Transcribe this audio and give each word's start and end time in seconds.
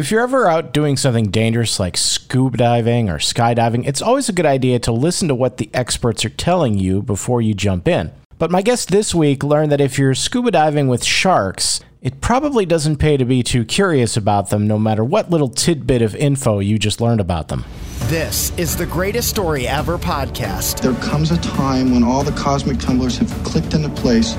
If 0.00 0.10
you're 0.10 0.22
ever 0.22 0.46
out 0.46 0.72
doing 0.72 0.96
something 0.96 1.26
dangerous 1.26 1.78
like 1.78 1.94
scuba 1.94 2.56
diving 2.56 3.10
or 3.10 3.18
skydiving, 3.18 3.86
it's 3.86 4.00
always 4.00 4.30
a 4.30 4.32
good 4.32 4.46
idea 4.46 4.78
to 4.78 4.92
listen 4.92 5.28
to 5.28 5.34
what 5.34 5.58
the 5.58 5.68
experts 5.74 6.24
are 6.24 6.30
telling 6.30 6.78
you 6.78 7.02
before 7.02 7.42
you 7.42 7.52
jump 7.52 7.86
in. 7.86 8.10
But 8.38 8.50
my 8.50 8.62
guest 8.62 8.88
this 8.88 9.14
week 9.14 9.44
learned 9.44 9.70
that 9.72 9.80
if 9.82 9.98
you're 9.98 10.14
scuba 10.14 10.52
diving 10.52 10.88
with 10.88 11.04
sharks, 11.04 11.80
it 12.00 12.22
probably 12.22 12.64
doesn't 12.64 12.96
pay 12.96 13.18
to 13.18 13.26
be 13.26 13.42
too 13.42 13.62
curious 13.66 14.16
about 14.16 14.48
them, 14.48 14.66
no 14.66 14.78
matter 14.78 15.04
what 15.04 15.28
little 15.28 15.50
tidbit 15.50 16.00
of 16.00 16.16
info 16.16 16.60
you 16.60 16.78
just 16.78 17.02
learned 17.02 17.20
about 17.20 17.48
them. 17.48 17.66
This 18.04 18.58
is 18.58 18.78
the 18.78 18.86
Greatest 18.86 19.28
Story 19.28 19.68
Ever 19.68 19.98
podcast. 19.98 20.80
There 20.80 20.94
comes 21.06 21.30
a 21.30 21.36
time 21.42 21.92
when 21.92 22.04
all 22.04 22.24
the 22.24 22.32
cosmic 22.32 22.78
tumblers 22.78 23.18
have 23.18 23.30
clicked 23.44 23.74
into 23.74 23.90
place 23.90 24.34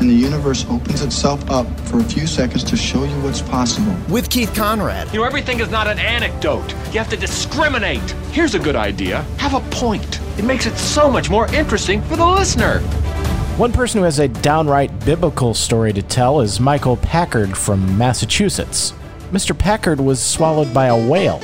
and 0.00 0.10
the 0.10 0.14
universe 0.14 0.66
opens 0.68 1.02
itself 1.02 1.50
up 1.50 1.66
for 1.80 1.98
a 2.00 2.04
few 2.04 2.26
seconds 2.26 2.62
to 2.64 2.76
show 2.76 3.04
you 3.04 3.20
what's 3.22 3.42
possible. 3.42 3.94
With 4.08 4.30
Keith 4.30 4.54
Conrad. 4.54 5.12
You 5.12 5.20
know, 5.20 5.24
everything 5.24 5.60
is 5.60 5.70
not 5.70 5.86
an 5.86 5.98
anecdote. 5.98 6.70
You 6.92 6.98
have 6.98 7.08
to 7.10 7.16
discriminate. 7.16 8.10
Here's 8.32 8.54
a 8.54 8.58
good 8.58 8.76
idea 8.76 9.22
have 9.38 9.54
a 9.54 9.60
point. 9.70 10.20
It 10.38 10.44
makes 10.44 10.66
it 10.66 10.76
so 10.76 11.10
much 11.10 11.30
more 11.30 11.52
interesting 11.54 12.02
for 12.02 12.16
the 12.16 12.26
listener. 12.26 12.80
One 13.56 13.72
person 13.72 13.98
who 13.98 14.04
has 14.04 14.18
a 14.18 14.28
downright 14.28 15.04
biblical 15.04 15.54
story 15.54 15.92
to 15.94 16.02
tell 16.02 16.40
is 16.40 16.60
Michael 16.60 16.98
Packard 16.98 17.56
from 17.56 17.96
Massachusetts. 17.96 18.92
Mr. 19.32 19.58
Packard 19.58 20.00
was 20.00 20.22
swallowed 20.22 20.74
by 20.74 20.86
a 20.86 21.08
whale. 21.08 21.40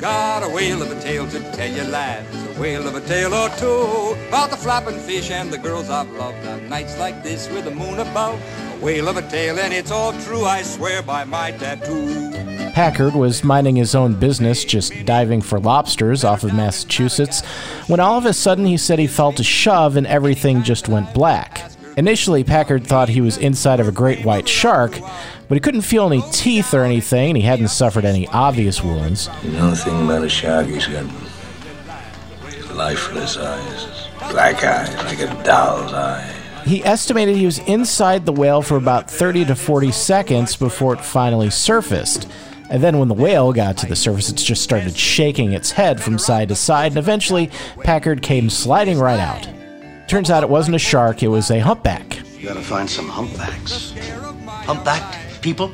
Got 0.00 0.44
a 0.44 0.54
whale 0.54 0.82
of 0.82 0.90
a 0.92 1.00
tale 1.00 1.28
to 1.28 1.40
tell 1.52 1.68
you, 1.68 1.82
lads. 1.90 2.37
A 2.58 2.60
whale 2.60 2.88
of 2.88 2.96
a 2.96 3.00
tale 3.02 3.32
or 3.34 3.48
two 3.50 4.18
about 4.26 4.50
the 4.50 4.56
flapping 4.56 4.98
fish 4.98 5.30
and 5.30 5.48
the 5.48 5.58
girls 5.58 5.88
I've 5.88 6.10
loved 6.14 6.44
on 6.44 6.68
nights 6.68 6.98
like 6.98 7.22
this 7.22 7.48
with 7.50 7.66
the 7.66 7.70
moon 7.70 8.00
above. 8.00 8.34
A 8.72 8.84
whale 8.84 9.06
of 9.06 9.16
a 9.16 9.22
tale, 9.30 9.60
and 9.60 9.72
it's 9.72 9.92
all 9.92 10.12
true. 10.24 10.44
I 10.44 10.62
swear 10.62 11.00
by 11.00 11.22
my 11.22 11.52
tattoo. 11.52 12.32
Packard 12.72 13.14
was 13.14 13.44
minding 13.44 13.76
his 13.76 13.94
own 13.94 14.14
business, 14.14 14.64
just 14.64 14.92
diving 15.04 15.40
for 15.40 15.60
lobsters 15.60 16.24
off 16.24 16.42
of 16.42 16.52
Massachusetts, 16.52 17.44
when 17.86 18.00
all 18.00 18.18
of 18.18 18.26
a 18.26 18.32
sudden 18.32 18.66
he 18.66 18.76
said 18.76 18.98
he 18.98 19.06
felt 19.06 19.38
a 19.38 19.44
shove 19.44 19.96
and 19.96 20.08
everything 20.08 20.64
just 20.64 20.88
went 20.88 21.14
black. 21.14 21.70
Initially, 21.96 22.42
Packard 22.42 22.84
thought 22.84 23.08
he 23.08 23.20
was 23.20 23.38
inside 23.38 23.78
of 23.78 23.86
a 23.86 23.92
great 23.92 24.24
white 24.24 24.48
shark, 24.48 24.98
but 25.46 25.54
he 25.54 25.60
couldn't 25.60 25.82
feel 25.82 26.06
any 26.06 26.22
teeth 26.32 26.74
or 26.74 26.82
anything, 26.82 27.30
and 27.30 27.36
he 27.36 27.44
hadn't 27.44 27.68
suffered 27.68 28.04
any 28.04 28.26
obvious 28.28 28.82
wounds. 28.82 29.28
The 29.44 29.60
only 29.60 29.76
thing 29.76 30.04
about 30.04 30.24
a 30.24 30.28
shark, 30.28 30.66
he's 30.66 30.88
got 30.88 31.06
lifeless 32.78 33.36
eyes, 33.36 34.08
black 34.30 34.62
eyes, 34.62 34.94
like 35.04 35.18
a 35.18 35.26
doll's 35.42 35.92
eye. 35.92 36.22
He 36.64 36.84
estimated 36.84 37.34
he 37.34 37.44
was 37.44 37.58
inside 37.60 38.24
the 38.24 38.32
whale 38.32 38.62
for 38.62 38.76
about 38.76 39.10
30 39.10 39.46
to 39.46 39.56
40 39.56 39.90
seconds 39.90 40.54
before 40.54 40.94
it 40.94 41.00
finally 41.00 41.50
surfaced. 41.50 42.30
And 42.70 42.80
then 42.80 43.00
when 43.00 43.08
the 43.08 43.14
whale 43.14 43.52
got 43.52 43.78
to 43.78 43.86
the 43.86 43.96
surface, 43.96 44.30
it 44.30 44.36
just 44.36 44.62
started 44.62 44.96
shaking 44.96 45.54
its 45.54 45.72
head 45.72 46.00
from 46.00 46.18
side 46.18 46.50
to 46.50 46.54
side, 46.54 46.92
and 46.92 46.98
eventually 46.98 47.50
Packard 47.82 48.22
came 48.22 48.48
sliding 48.48 49.00
right 49.00 49.18
out. 49.18 49.48
Turns 50.08 50.30
out 50.30 50.44
it 50.44 50.48
wasn't 50.48 50.76
a 50.76 50.78
shark, 50.78 51.24
it 51.24 51.28
was 51.28 51.50
a 51.50 51.58
humpback. 51.58 52.18
You 52.38 52.46
gotta 52.46 52.62
find 52.62 52.88
some 52.88 53.08
humpbacks. 53.08 53.92
Humpbacked 54.66 55.42
people? 55.42 55.72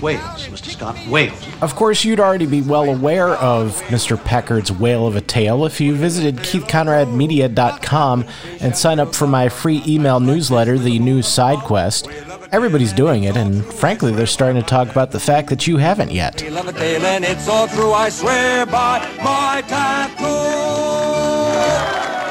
Whales, 0.00 0.48
Mr. 0.48 0.70
Scott. 0.70 0.96
Whales. 1.08 1.46
Of 1.62 1.74
course, 1.74 2.04
you'd 2.04 2.20
already 2.20 2.46
be 2.46 2.62
well 2.62 2.84
aware 2.84 3.30
of 3.30 3.80
Mr. 3.84 4.22
Packard's 4.22 4.70
Whale 4.70 5.06
of 5.06 5.16
a 5.16 5.20
Tale 5.20 5.64
if 5.64 5.80
you 5.80 5.94
visited 5.94 6.36
keithconradmedia.com 6.36 8.24
and 8.60 8.76
sign 8.76 9.00
up 9.00 9.14
for 9.14 9.26
my 9.26 9.48
free 9.48 9.82
email 9.86 10.20
newsletter, 10.20 10.78
The 10.78 10.98
News 10.98 11.26
Sidequest. 11.26 12.12
Everybody's 12.52 12.92
doing 12.92 13.24
it, 13.24 13.36
and 13.36 13.64
frankly, 13.64 14.12
they're 14.12 14.26
starting 14.26 14.60
to 14.62 14.68
talk 14.68 14.88
about 14.88 15.10
the 15.10 15.20
fact 15.20 15.48
that 15.50 15.66
you 15.66 15.78
haven't 15.78 16.12
yet. 16.12 16.42
Whale 16.42 16.58
of 16.58 16.68
a 16.68 16.72
tale, 16.72 17.04
and 17.04 17.24
it's 17.24 17.48
all 17.48 17.66
true. 17.68 17.92
I 17.92 18.08
swear 18.08 18.66
by 18.66 18.98
my. 19.22 19.46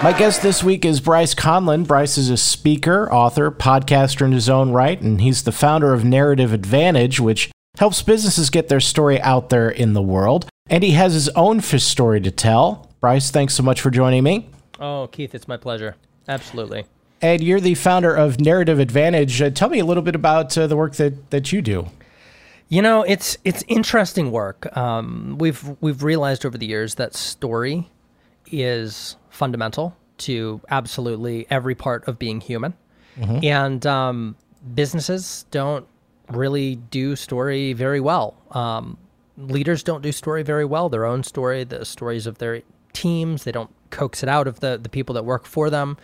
My 0.06 0.14
guest 0.14 0.44
this 0.44 0.64
week 0.64 0.86
is 0.86 1.00
Bryce 1.00 1.34
Conlan. 1.34 1.88
Bryce 1.88 2.16
is 2.20 2.30
a 2.30 2.38
speaker, 2.38 3.12
author, 3.12 3.50
podcaster 3.50 4.24
in 4.24 4.34
his 4.34 4.48
own 4.48 4.70
right, 4.70 5.02
and 5.02 5.20
he's 5.20 5.42
the 5.42 5.52
founder 5.52 5.96
of 5.96 6.06
Narrative 6.06 6.54
Advantage, 6.54 7.20
which 7.20 7.50
helps 7.78 8.02
businesses 8.02 8.50
get 8.50 8.70
their 8.70 8.80
story 8.80 9.22
out 9.22 9.50
there 9.50 9.70
in 9.70 9.94
the 9.94 10.02
world. 10.02 10.48
And 10.68 10.84
he 10.84 10.92
has 10.92 11.14
his 11.14 11.30
own 11.30 11.62
fish 11.62 11.84
story 11.84 12.22
to 12.22 12.32
tell. 12.32 12.90
Bryce, 13.00 13.30
thanks 13.30 13.54
so 13.54 13.64
much 13.64 13.82
for 13.82 13.92
joining 13.92 14.24
me. 14.24 14.50
Oh, 14.80 15.08
Keith, 15.12 15.36
it's 15.36 15.48
my 15.48 15.58
pleasure. 15.58 15.96
Absolutely. 16.28 16.86
And 17.22 17.44
you're 17.44 17.60
the 17.60 17.76
founder 17.76 18.14
of 18.14 18.40
Narrative 18.40 18.80
Advantage. 18.80 19.42
Uh, 19.42 19.50
tell 19.50 19.70
me 19.70 19.80
a 19.80 19.86
little 19.86 20.04
bit 20.04 20.16
about 20.16 20.58
uh, 20.58 20.68
the 20.68 20.76
work 20.76 20.96
that, 20.96 21.30
that 21.30 21.52
you 21.52 21.62
do. 21.62 21.88
You 22.68 22.82
know, 22.82 23.04
it's 23.04 23.38
it's 23.44 23.64
interesting 23.68 24.32
work. 24.32 24.76
Um, 24.76 25.36
we've 25.38 25.64
we've 25.82 26.02
realized 26.02 26.46
over 26.48 26.58
the 26.58 26.66
years 26.66 26.96
that 26.96 27.14
story 27.14 27.88
is 28.48 29.18
fundamental 29.30 29.96
to 30.18 30.62
absolutely 30.70 31.46
every 31.52 31.76
part 31.76 32.08
of 32.08 32.18
being 32.18 32.42
human, 32.42 32.74
and 33.44 33.86
um, 33.86 34.36
businesses 34.74 35.46
don't 35.52 35.86
really 36.30 36.76
do 36.76 37.16
story 37.16 37.74
very 37.74 38.00
well. 38.00 38.36
Um, 38.52 38.98
leaders 39.38 39.84
don't 39.84 40.02
do 40.02 40.12
story 40.12 40.44
very 40.44 40.66
well. 40.66 40.90
Their 40.90 41.06
own 41.06 41.24
story, 41.24 41.64
the 41.64 41.86
stories 41.86 42.28
of 42.28 42.38
their 42.38 42.62
teams, 42.94 43.44
they 43.44 43.52
don't 43.52 43.70
coax 43.90 44.24
it 44.24 44.30
out 44.30 44.48
of 44.48 44.60
the 44.60 44.78
the 44.82 44.90
people 44.90 45.14
that 45.16 45.26
work 45.26 45.46
for 45.46 45.70
them. 45.70 45.98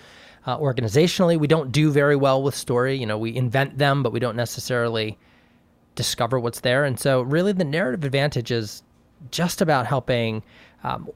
Uh, 0.46 0.58
organizationally, 0.58 1.40
we 1.40 1.48
don't 1.48 1.72
do 1.72 1.92
very 1.92 2.16
well 2.16 2.42
with 2.42 2.56
story. 2.56 2.96
You 2.96 3.06
know, 3.06 3.18
we 3.18 3.36
invent 3.36 3.78
them, 3.78 4.02
but 4.02 4.12
we 4.12 4.20
don't 4.20 4.36
necessarily 4.36 5.18
discover 5.96 6.40
what's 6.40 6.62
there. 6.62 6.84
And 6.84 7.00
so, 7.00 7.22
really, 7.22 7.52
the 7.52 7.64
narrative 7.64 8.04
advantage 8.04 8.52
is 8.52 8.82
just 9.30 9.62
about 9.62 9.86
helping 9.86 10.42
um, 10.84 11.10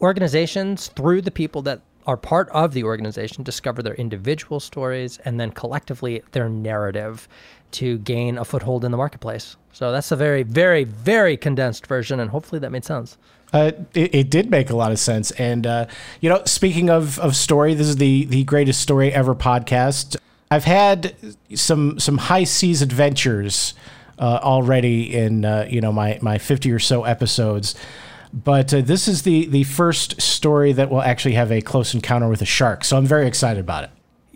organizations 0.00 0.88
through 0.88 1.22
the 1.22 1.30
people 1.30 1.60
that 1.62 1.82
are 2.06 2.16
part 2.16 2.48
of 2.50 2.72
the 2.72 2.84
organization 2.84 3.44
discover 3.44 3.82
their 3.82 3.94
individual 3.94 4.58
stories 4.60 5.18
and 5.26 5.38
then 5.38 5.50
collectively 5.50 6.22
their 6.32 6.48
narrative 6.48 7.28
to 7.72 7.98
gain 7.98 8.38
a 8.38 8.44
foothold 8.44 8.84
in 8.84 8.90
the 8.90 8.96
marketplace. 8.96 9.56
So 9.72 9.92
that's 9.92 10.10
a 10.10 10.16
very, 10.16 10.42
very, 10.42 10.84
very 10.84 11.36
condensed 11.36 11.86
version, 11.86 12.20
and 12.20 12.30
hopefully 12.30 12.58
that 12.60 12.70
made 12.70 12.84
sense. 12.84 13.16
Uh, 13.52 13.72
it, 13.94 14.14
it 14.14 14.30
did 14.30 14.50
make 14.50 14.70
a 14.70 14.76
lot 14.76 14.92
of 14.92 14.98
sense. 14.98 15.30
And, 15.32 15.66
uh, 15.66 15.86
you 16.20 16.28
know, 16.28 16.42
speaking 16.44 16.90
of, 16.90 17.18
of 17.18 17.34
story, 17.34 17.74
this 17.74 17.88
is 17.88 17.96
the, 17.96 18.24
the 18.26 18.44
greatest 18.44 18.80
story 18.80 19.12
ever 19.12 19.34
podcast. 19.34 20.16
I've 20.50 20.64
had 20.64 21.14
some 21.54 22.00
some 22.00 22.18
high 22.18 22.42
seas 22.42 22.82
adventures 22.82 23.74
uh, 24.18 24.40
already 24.42 25.14
in, 25.14 25.44
uh, 25.44 25.66
you 25.70 25.80
know, 25.80 25.92
my, 25.92 26.18
my 26.22 26.38
50 26.38 26.72
or 26.72 26.78
so 26.78 27.04
episodes. 27.04 27.74
But 28.32 28.72
uh, 28.74 28.80
this 28.80 29.08
is 29.08 29.22
the, 29.22 29.46
the 29.46 29.64
first 29.64 30.20
story 30.20 30.72
that 30.72 30.90
will 30.90 31.02
actually 31.02 31.34
have 31.34 31.50
a 31.50 31.60
close 31.60 31.94
encounter 31.94 32.28
with 32.28 32.42
a 32.42 32.46
shark. 32.46 32.84
So 32.84 32.96
I'm 32.96 33.06
very 33.06 33.26
excited 33.26 33.60
about 33.60 33.84
it. 33.84 33.90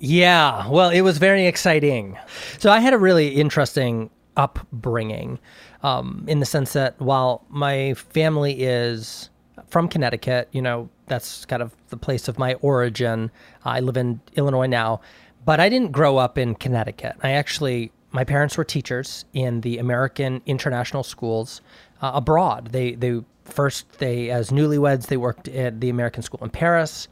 Yeah, 0.06 0.68
well, 0.68 0.90
it 0.90 1.00
was 1.00 1.16
very 1.16 1.46
exciting. 1.46 2.18
So 2.58 2.70
I 2.70 2.80
had 2.80 2.92
a 2.92 2.98
really 2.98 3.28
interesting 3.28 4.10
upbringing 4.36 5.38
um, 5.82 6.26
in 6.28 6.40
the 6.40 6.46
sense 6.46 6.74
that 6.74 7.00
while 7.00 7.42
my 7.48 7.94
family 7.94 8.62
is 8.64 9.30
from 9.68 9.88
Connecticut, 9.88 10.50
you 10.52 10.60
know, 10.60 10.90
that's 11.06 11.46
kind 11.46 11.62
of 11.62 11.74
the 11.88 11.96
place 11.96 12.28
of 12.28 12.38
my 12.38 12.52
origin. 12.54 13.30
I 13.64 13.80
live 13.80 13.96
in 13.96 14.20
Illinois 14.36 14.66
now, 14.66 15.00
but 15.46 15.58
I 15.58 15.70
didn't 15.70 15.92
grow 15.92 16.18
up 16.18 16.36
in 16.36 16.54
Connecticut. 16.54 17.16
I 17.22 17.30
actually, 17.30 17.90
my 18.12 18.24
parents 18.24 18.58
were 18.58 18.64
teachers 18.64 19.24
in 19.32 19.62
the 19.62 19.78
American 19.78 20.42
international 20.44 21.02
schools 21.02 21.62
uh, 22.02 22.10
abroad. 22.12 22.72
They, 22.72 22.94
they 22.94 23.22
first, 23.46 23.90
they, 24.00 24.28
as 24.28 24.50
newlyweds, 24.50 25.06
they 25.06 25.16
worked 25.16 25.48
at 25.48 25.80
the 25.80 25.88
American 25.88 26.22
school 26.22 26.40
in 26.42 26.50
Paris. 26.50 27.08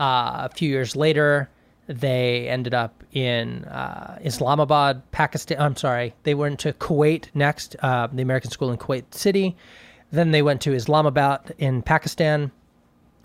Uh, 0.00 0.48
a 0.50 0.50
few 0.54 0.70
years 0.70 0.96
later, 0.96 1.50
they 1.86 2.48
ended 2.48 2.74
up 2.74 3.02
in 3.12 3.64
uh, 3.64 4.18
Islamabad, 4.22 5.02
Pakistan. 5.10 5.60
I'm 5.60 5.76
sorry, 5.76 6.14
they 6.22 6.34
went 6.34 6.60
to 6.60 6.72
Kuwait 6.74 7.26
next, 7.34 7.76
uh, 7.80 8.06
the 8.12 8.22
American 8.22 8.50
school 8.50 8.70
in 8.70 8.78
Kuwait 8.78 9.12
City. 9.14 9.56
Then 10.10 10.30
they 10.30 10.42
went 10.42 10.60
to 10.62 10.72
Islamabad 10.72 11.54
in 11.58 11.82
Pakistan. 11.82 12.50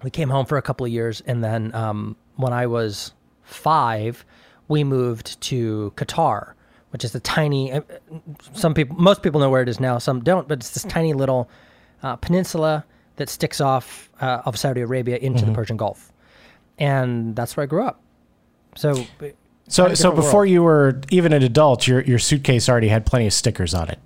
We 0.04 0.10
came 0.10 0.30
home 0.30 0.46
for 0.46 0.58
a 0.58 0.62
couple 0.62 0.86
of 0.86 0.92
years, 0.92 1.22
and 1.28 1.44
then 1.44 1.74
um, 1.76 2.16
when 2.36 2.54
I 2.54 2.68
was 2.68 3.14
five, 3.44 4.26
we 4.68 4.84
moved 4.84 5.40
to 5.42 5.94
Qatar, 5.96 6.54
which 6.92 7.04
is 7.04 7.14
a 7.16 7.20
tiny. 7.20 7.72
uh, 7.72 7.82
Some 8.54 8.74
people, 8.74 8.96
most 8.98 9.22
people 9.22 9.40
know 9.40 9.50
where 9.50 9.62
it 9.62 9.70
is 9.70 9.80
now. 9.80 9.98
Some 9.98 10.22
don't, 10.24 10.48
but 10.48 10.60
it's 10.60 10.72
this 10.72 10.84
tiny 10.84 11.14
little 11.14 11.50
uh, 12.04 12.16
peninsula 12.16 12.86
that 13.18 13.30
sticks 13.30 13.60
off 13.60 14.10
uh, 14.22 14.42
of 14.46 14.58
Saudi 14.58 14.82
Arabia 14.82 15.18
into 15.18 15.46
the 15.46 15.52
Persian 15.54 15.78
Gulf, 15.78 16.12
and 16.78 17.36
that's 17.36 17.58
where 17.58 17.64
I 17.64 17.68
grew 17.68 17.84
up. 17.84 18.02
So, 18.78 19.06
So, 19.68 19.94
so 19.94 20.12
before 20.12 20.42
world. 20.42 20.50
you 20.50 20.64
were 20.64 21.02
even 21.10 21.34
an 21.34 21.44
adult, 21.44 21.88
your, 21.88 22.02
your 22.02 22.20
suitcase 22.20 22.70
already 22.70 22.88
had 22.88 23.06
plenty 23.06 23.28
of 23.28 23.34
stickers 23.34 23.74
on 23.74 23.90
it. 23.90 24.00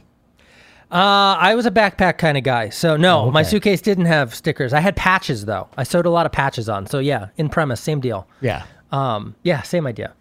Uh, 0.91 1.37
I 1.39 1.55
was 1.55 1.65
a 1.65 1.71
backpack 1.71 2.17
kind 2.17 2.37
of 2.37 2.43
guy. 2.43 2.69
So 2.69 2.97
no, 2.97 3.21
Oh, 3.21 3.31
my 3.31 3.43
suitcase 3.43 3.81
didn't 3.81 4.05
have 4.07 4.35
stickers. 4.35 4.73
I 4.73 4.79
had 4.81 4.95
patches 4.97 5.45
though. 5.45 5.69
I 5.77 5.83
sewed 5.83 6.05
a 6.05 6.09
lot 6.09 6.25
of 6.25 6.31
patches 6.33 6.67
on. 6.67 6.85
So 6.87 6.99
yeah, 6.99 7.27
in 7.37 7.47
premise, 7.47 7.79
same 7.79 8.01
deal. 8.01 8.27
Yeah. 8.41 8.63
Um, 8.91 9.35
yeah, 9.43 9.61
same 9.61 9.87
idea. 9.87 10.13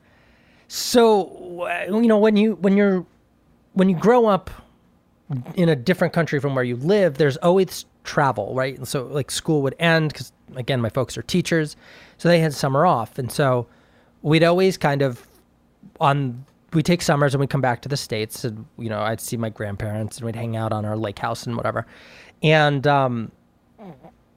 So 0.68 1.66
you 1.88 2.06
know 2.06 2.18
when 2.18 2.36
you 2.36 2.54
when 2.60 2.76
you're 2.76 3.04
when 3.72 3.88
you 3.88 3.96
grow 3.96 4.26
up 4.26 4.48
in 5.56 5.68
a 5.68 5.74
different 5.74 6.12
country 6.14 6.38
from 6.38 6.54
where 6.54 6.62
you 6.64 6.76
live, 6.76 7.14
there's 7.18 7.36
always 7.38 7.84
travel, 8.04 8.54
right? 8.54 8.76
And 8.78 8.86
so 8.86 9.06
like 9.06 9.32
school 9.32 9.62
would 9.62 9.74
end 9.80 10.12
because 10.12 10.32
again, 10.54 10.80
my 10.80 10.88
folks 10.88 11.18
are 11.18 11.22
teachers, 11.22 11.74
so 12.18 12.28
they 12.28 12.38
had 12.38 12.54
summer 12.54 12.86
off, 12.86 13.18
and 13.18 13.32
so 13.32 13.66
we'd 14.22 14.44
always 14.44 14.76
kind 14.76 15.02
of 15.02 15.26
on 16.00 16.44
we 16.72 16.82
take 16.82 17.02
summers 17.02 17.34
and 17.34 17.40
we 17.40 17.46
come 17.46 17.60
back 17.60 17.82
to 17.82 17.88
the 17.88 17.96
states, 17.96 18.44
and 18.44 18.64
you 18.78 18.88
know 18.88 19.00
I'd 19.00 19.20
see 19.20 19.36
my 19.36 19.48
grandparents 19.48 20.18
and 20.18 20.26
we'd 20.26 20.36
hang 20.36 20.56
out 20.56 20.72
on 20.72 20.84
our 20.84 20.96
lake 20.96 21.18
house 21.18 21.46
and 21.46 21.56
whatever, 21.56 21.86
and 22.42 22.86
um, 22.86 23.32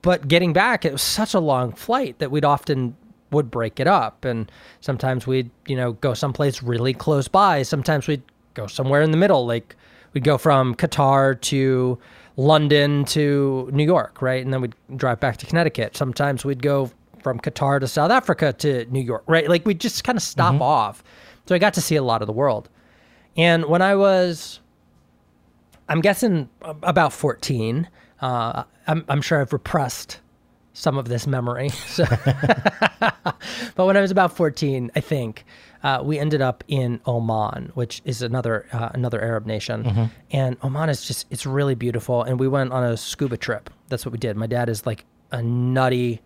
but 0.01 0.27
getting 0.27 0.53
back, 0.53 0.85
it 0.85 0.91
was 0.91 1.01
such 1.01 1.33
a 1.33 1.39
long 1.39 1.71
flight 1.73 2.19
that 2.19 2.31
we'd 2.31 2.45
often 2.45 2.95
would 3.31 3.49
break 3.51 3.79
it 3.79 3.87
up, 3.87 4.25
and 4.25 4.51
sometimes 4.81 5.27
we'd 5.27 5.49
you 5.67 5.75
know 5.75 5.93
go 5.93 6.13
someplace 6.13 6.63
really 6.63 6.93
close 6.93 7.27
by, 7.27 7.61
sometimes 7.63 8.07
we'd 8.07 8.23
go 8.53 8.67
somewhere 8.67 9.01
in 9.01 9.11
the 9.11 9.17
middle, 9.17 9.45
like 9.45 9.75
we'd 10.13 10.23
go 10.23 10.37
from 10.37 10.75
Qatar 10.75 11.39
to 11.41 11.97
London 12.37 13.05
to 13.05 13.69
New 13.71 13.83
York, 13.83 14.21
right? 14.21 14.43
And 14.43 14.53
then 14.53 14.61
we'd 14.61 14.75
drive 14.95 15.19
back 15.19 15.37
to 15.37 15.45
Connecticut. 15.45 15.95
Sometimes 15.95 16.43
we'd 16.43 16.61
go 16.61 16.91
from 17.23 17.39
Qatar 17.39 17.79
to 17.79 17.87
South 17.87 18.11
Africa 18.11 18.53
to 18.53 18.85
New 18.85 18.99
York, 18.99 19.23
right? 19.27 19.49
Like 19.49 19.65
we'd 19.65 19.79
just 19.79 20.03
kind 20.03 20.17
of 20.17 20.21
stop 20.23 20.61
off. 20.61 21.03
So 21.47 21.55
I 21.55 21.57
got 21.57 21.73
to 21.75 21.81
see 21.81 21.95
a 21.95 22.03
lot 22.03 22.21
of 22.21 22.27
the 22.27 22.33
world. 22.33 22.69
And 23.35 23.65
when 23.65 23.81
I 23.81 23.95
was, 23.95 24.59
I'm 25.89 26.01
guessing 26.01 26.49
about 26.61 27.13
14, 27.13 27.89
uh, 28.21 28.63
I'm, 28.87 29.05
I'm 29.09 29.21
sure 29.21 29.41
I've 29.41 29.53
repressed 29.53 30.19
some 30.73 30.97
of 30.97 31.07
this 31.07 31.25
memory. 31.27 31.69
So, 31.87 32.05
but 33.75 33.85
when 33.85 33.95
I 33.97 34.01
was 34.01 34.11
about 34.11 34.35
14, 34.35 34.91
I 34.95 34.99
think 34.99 35.45
uh, 35.83 36.01
we 36.03 36.17
ended 36.17 36.41
up 36.41 36.63
in 36.67 36.99
Oman, 37.05 37.71
which 37.75 38.01
is 38.05 38.21
another 38.21 38.65
uh, 38.71 38.89
another 38.93 39.21
Arab 39.21 39.45
nation, 39.45 40.09
and 40.31 40.57
Oman 40.63 40.89
is 40.89 41.05
just 41.05 41.27
it's 41.29 41.45
really 41.45 41.75
beautiful. 41.75 42.23
And 42.23 42.39
we 42.39 42.47
went 42.47 42.71
on 42.71 42.83
a 42.83 42.97
scuba 42.97 43.37
trip. 43.37 43.69
That's 43.89 44.05
what 44.05 44.11
we 44.13 44.17
did. 44.17 44.37
My 44.37 44.47
dad 44.47 44.69
is 44.69 44.85
like 44.87 45.05
a 45.31 45.43
nutty 45.43 46.21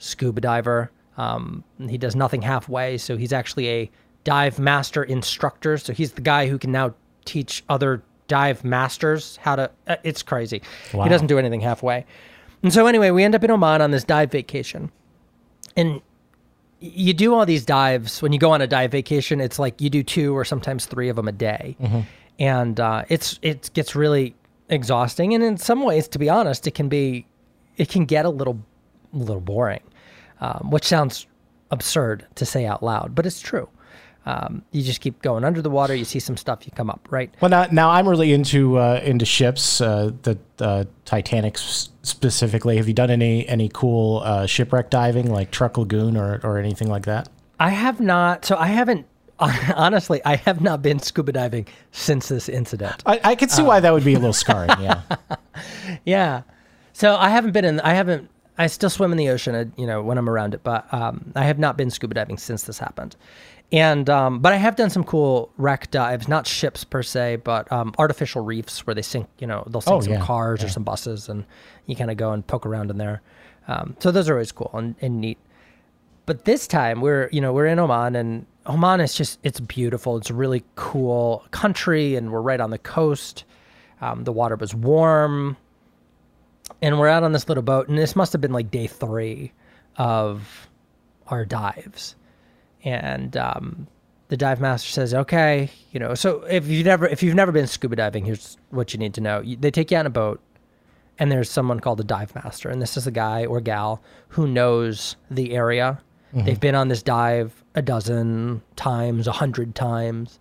scuba 0.00 0.40
diver. 0.40 0.90
Um, 1.16 1.62
he 1.88 1.96
does 1.96 2.16
nothing 2.16 2.42
halfway, 2.42 2.98
so 2.98 3.16
he's 3.16 3.32
actually 3.32 3.68
a 3.68 3.90
dive 4.24 4.58
master 4.58 5.04
instructor. 5.04 5.78
So 5.78 5.92
he's 5.92 6.12
the 6.12 6.20
guy 6.22 6.48
who 6.48 6.58
can 6.58 6.72
now 6.72 6.94
teach 7.24 7.62
other 7.68 8.02
dive 8.26 8.64
masters 8.64 9.36
how 9.36 9.56
to. 9.56 9.70
Uh, 9.86 9.96
it's 10.02 10.22
crazy. 10.22 10.62
Wow. 10.92 11.04
He 11.04 11.10
doesn't 11.10 11.28
do 11.28 11.38
anything 11.38 11.60
halfway. 11.60 12.04
And 12.62 12.72
so 12.72 12.86
anyway, 12.86 13.10
we 13.10 13.22
end 13.22 13.34
up 13.34 13.44
in 13.44 13.50
Oman 13.50 13.80
on 13.80 13.90
this 13.92 14.04
dive 14.04 14.30
vacation, 14.32 14.90
and 15.76 16.00
you 16.80 17.12
do 17.12 17.34
all 17.34 17.44
these 17.46 17.64
dives 17.64 18.22
when 18.22 18.32
you 18.32 18.38
go 18.38 18.50
on 18.52 18.60
a 18.62 18.66
dive 18.66 18.90
vacation. 18.90 19.40
It's 19.40 19.58
like 19.58 19.80
you 19.80 19.90
do 19.90 20.02
two 20.02 20.36
or 20.36 20.44
sometimes 20.44 20.86
three 20.86 21.08
of 21.08 21.16
them 21.16 21.28
a 21.28 21.32
day, 21.32 21.76
and 22.38 22.80
uh, 22.80 23.04
it's 23.08 23.38
it 23.42 23.70
gets 23.74 23.94
really 23.94 24.34
exhausting. 24.68 25.34
And 25.34 25.42
in 25.44 25.56
some 25.58 25.82
ways, 25.82 26.08
to 26.08 26.18
be 26.18 26.28
honest, 26.30 26.66
it 26.66 26.74
can 26.74 26.88
be 26.88 27.26
it 27.76 27.88
can 27.90 28.04
get 28.06 28.24
a 28.24 28.30
little 28.30 28.60
a 29.12 29.16
little 29.16 29.40
boring, 29.40 29.82
um, 30.40 30.70
which 30.70 30.84
sounds 30.84 31.26
absurd 31.70 32.26
to 32.34 32.44
say 32.44 32.66
out 32.66 32.82
loud, 32.82 33.14
but 33.14 33.26
it's 33.26 33.40
true. 33.40 33.68
Um, 34.26 34.62
you 34.70 34.82
just 34.82 35.00
keep 35.00 35.22
going 35.22 35.44
under 35.44 35.62
the 35.62 35.70
water. 35.70 35.94
You 35.94 36.04
see 36.04 36.20
some 36.20 36.36
stuff, 36.36 36.66
you 36.66 36.72
come 36.72 36.90
up, 36.90 37.08
right? 37.10 37.32
Well, 37.40 37.48
now, 37.48 37.66
now 37.72 37.90
I'm 37.90 38.06
really 38.06 38.32
into 38.34 38.78
uh, 38.78 39.00
into 39.02 39.24
ships, 39.24 39.80
uh, 39.80 40.12
the 40.22 40.38
uh, 40.58 40.84
Titanic 41.06 41.56
specifically. 41.56 42.76
Have 42.76 42.86
you 42.86 42.92
done 42.94 43.10
any 43.10 43.48
any 43.48 43.70
cool 43.72 44.20
uh, 44.24 44.46
shipwreck 44.46 44.90
diving, 44.90 45.30
like 45.30 45.50
Truk 45.50 45.78
Lagoon 45.78 46.16
or 46.18 46.40
or 46.42 46.58
anything 46.58 46.88
like 46.88 47.06
that? 47.06 47.28
I 47.58 47.70
have 47.70 47.98
not. 48.00 48.44
So 48.44 48.56
I 48.56 48.66
haven't. 48.66 49.06
Honestly, 49.74 50.20
I 50.26 50.36
have 50.36 50.60
not 50.60 50.82
been 50.82 50.98
scuba 50.98 51.32
diving 51.32 51.66
since 51.92 52.28
this 52.28 52.46
incident. 52.48 53.02
I, 53.06 53.20
I 53.24 53.34
could 53.34 53.50
see 53.50 53.62
why 53.62 53.80
that 53.80 53.90
would 53.90 54.04
be 54.04 54.12
a 54.12 54.18
little 54.18 54.34
scarring. 54.34 54.70
Yeah. 54.80 55.02
Yeah. 56.04 56.42
So 56.92 57.16
I 57.16 57.28
haven't 57.30 57.52
been 57.52 57.64
in. 57.64 57.80
I 57.80 57.94
haven't. 57.94 58.30
I 58.60 58.66
still 58.66 58.90
swim 58.90 59.10
in 59.10 59.16
the 59.16 59.30
ocean, 59.30 59.54
uh, 59.54 59.64
you 59.78 59.86
know, 59.86 60.02
when 60.02 60.18
I'm 60.18 60.28
around 60.28 60.52
it, 60.52 60.62
but 60.62 60.92
um, 60.92 61.32
I 61.34 61.44
have 61.44 61.58
not 61.58 61.78
been 61.78 61.88
scuba 61.88 62.12
diving 62.14 62.36
since 62.36 62.64
this 62.64 62.78
happened. 62.78 63.16
And 63.72 64.10
um, 64.10 64.40
but 64.40 64.52
I 64.52 64.56
have 64.56 64.76
done 64.76 64.90
some 64.90 65.02
cool 65.02 65.50
wreck 65.56 65.90
dives, 65.90 66.28
not 66.28 66.46
ships 66.46 66.84
per 66.84 67.02
se, 67.02 67.36
but 67.36 67.72
um, 67.72 67.94
artificial 67.98 68.42
reefs 68.42 68.86
where 68.86 68.94
they 68.94 69.00
sink. 69.02 69.28
You 69.38 69.46
know, 69.46 69.64
they'll 69.70 69.80
sink 69.80 69.96
Oh, 69.96 70.00
some 70.00 70.12
yeah, 70.12 70.20
cars 70.24 70.62
or 70.62 70.68
some 70.68 70.82
buses, 70.82 71.28
and 71.30 71.46
you 71.86 71.96
kind 71.96 72.10
of 72.10 72.18
go 72.18 72.32
and 72.32 72.46
poke 72.46 72.66
around 72.66 72.90
in 72.90 72.98
there. 72.98 73.22
Um, 73.66 73.96
so 73.98 74.10
those 74.10 74.28
are 74.28 74.34
always 74.34 74.52
cool 74.52 74.70
and, 74.74 74.94
and 75.00 75.20
neat. 75.20 75.38
But 76.26 76.44
this 76.44 76.66
time 76.66 77.00
we're 77.00 77.30
you 77.32 77.40
know 77.40 77.54
we're 77.54 77.66
in 77.66 77.78
Oman 77.78 78.14
and 78.14 78.44
Oman 78.66 79.00
is 79.00 79.14
just 79.14 79.38
it's 79.42 79.60
beautiful. 79.60 80.18
It's 80.18 80.28
a 80.28 80.34
really 80.34 80.64
cool 80.74 81.46
country, 81.50 82.16
and 82.16 82.30
we're 82.30 82.42
right 82.42 82.60
on 82.60 82.68
the 82.70 82.78
coast. 82.78 83.44
Um, 84.02 84.24
the 84.24 84.32
water 84.32 84.56
was 84.56 84.74
warm 84.74 85.56
and 86.82 86.98
we're 86.98 87.08
out 87.08 87.22
on 87.22 87.32
this 87.32 87.48
little 87.48 87.62
boat 87.62 87.88
and 87.88 87.98
this 87.98 88.16
must 88.16 88.32
have 88.32 88.40
been 88.40 88.52
like 88.52 88.70
day 88.70 88.86
three 88.86 89.52
of 89.96 90.68
our 91.28 91.44
dives. 91.44 92.16
And 92.82 93.36
um, 93.36 93.86
the 94.28 94.36
dive 94.36 94.60
master 94.60 94.88
says 94.88 95.12
okay 95.12 95.68
you 95.90 95.98
know 95.98 96.14
so 96.14 96.42
if 96.44 96.66
you've 96.68 96.86
never 96.86 97.06
if 97.06 97.22
you've 97.22 97.34
never 97.34 97.50
been 97.50 97.66
scuba 97.66 97.96
diving 97.96 98.24
here's 98.24 98.56
what 98.70 98.92
you 98.92 98.98
need 98.98 99.14
to 99.14 99.20
know. 99.20 99.42
They 99.42 99.70
take 99.70 99.90
you 99.90 99.96
on 99.96 100.06
a 100.06 100.10
boat 100.10 100.40
and 101.18 101.30
there's 101.30 101.50
someone 101.50 101.80
called 101.80 102.00
a 102.00 102.04
dive 102.04 102.34
master 102.34 102.68
and 102.70 102.80
this 102.80 102.96
is 102.96 103.06
a 103.06 103.10
guy 103.10 103.44
or 103.44 103.60
gal 103.60 104.02
who 104.28 104.46
knows 104.46 105.16
the 105.30 105.52
area. 105.54 106.00
They've 106.32 106.60
been 106.60 106.76
on 106.76 106.88
this 106.88 107.02
dive 107.02 107.52
a 107.74 107.82
dozen 107.82 108.62
times 108.76 109.26
a 109.26 109.32
hundred 109.32 109.74
times 109.74 110.38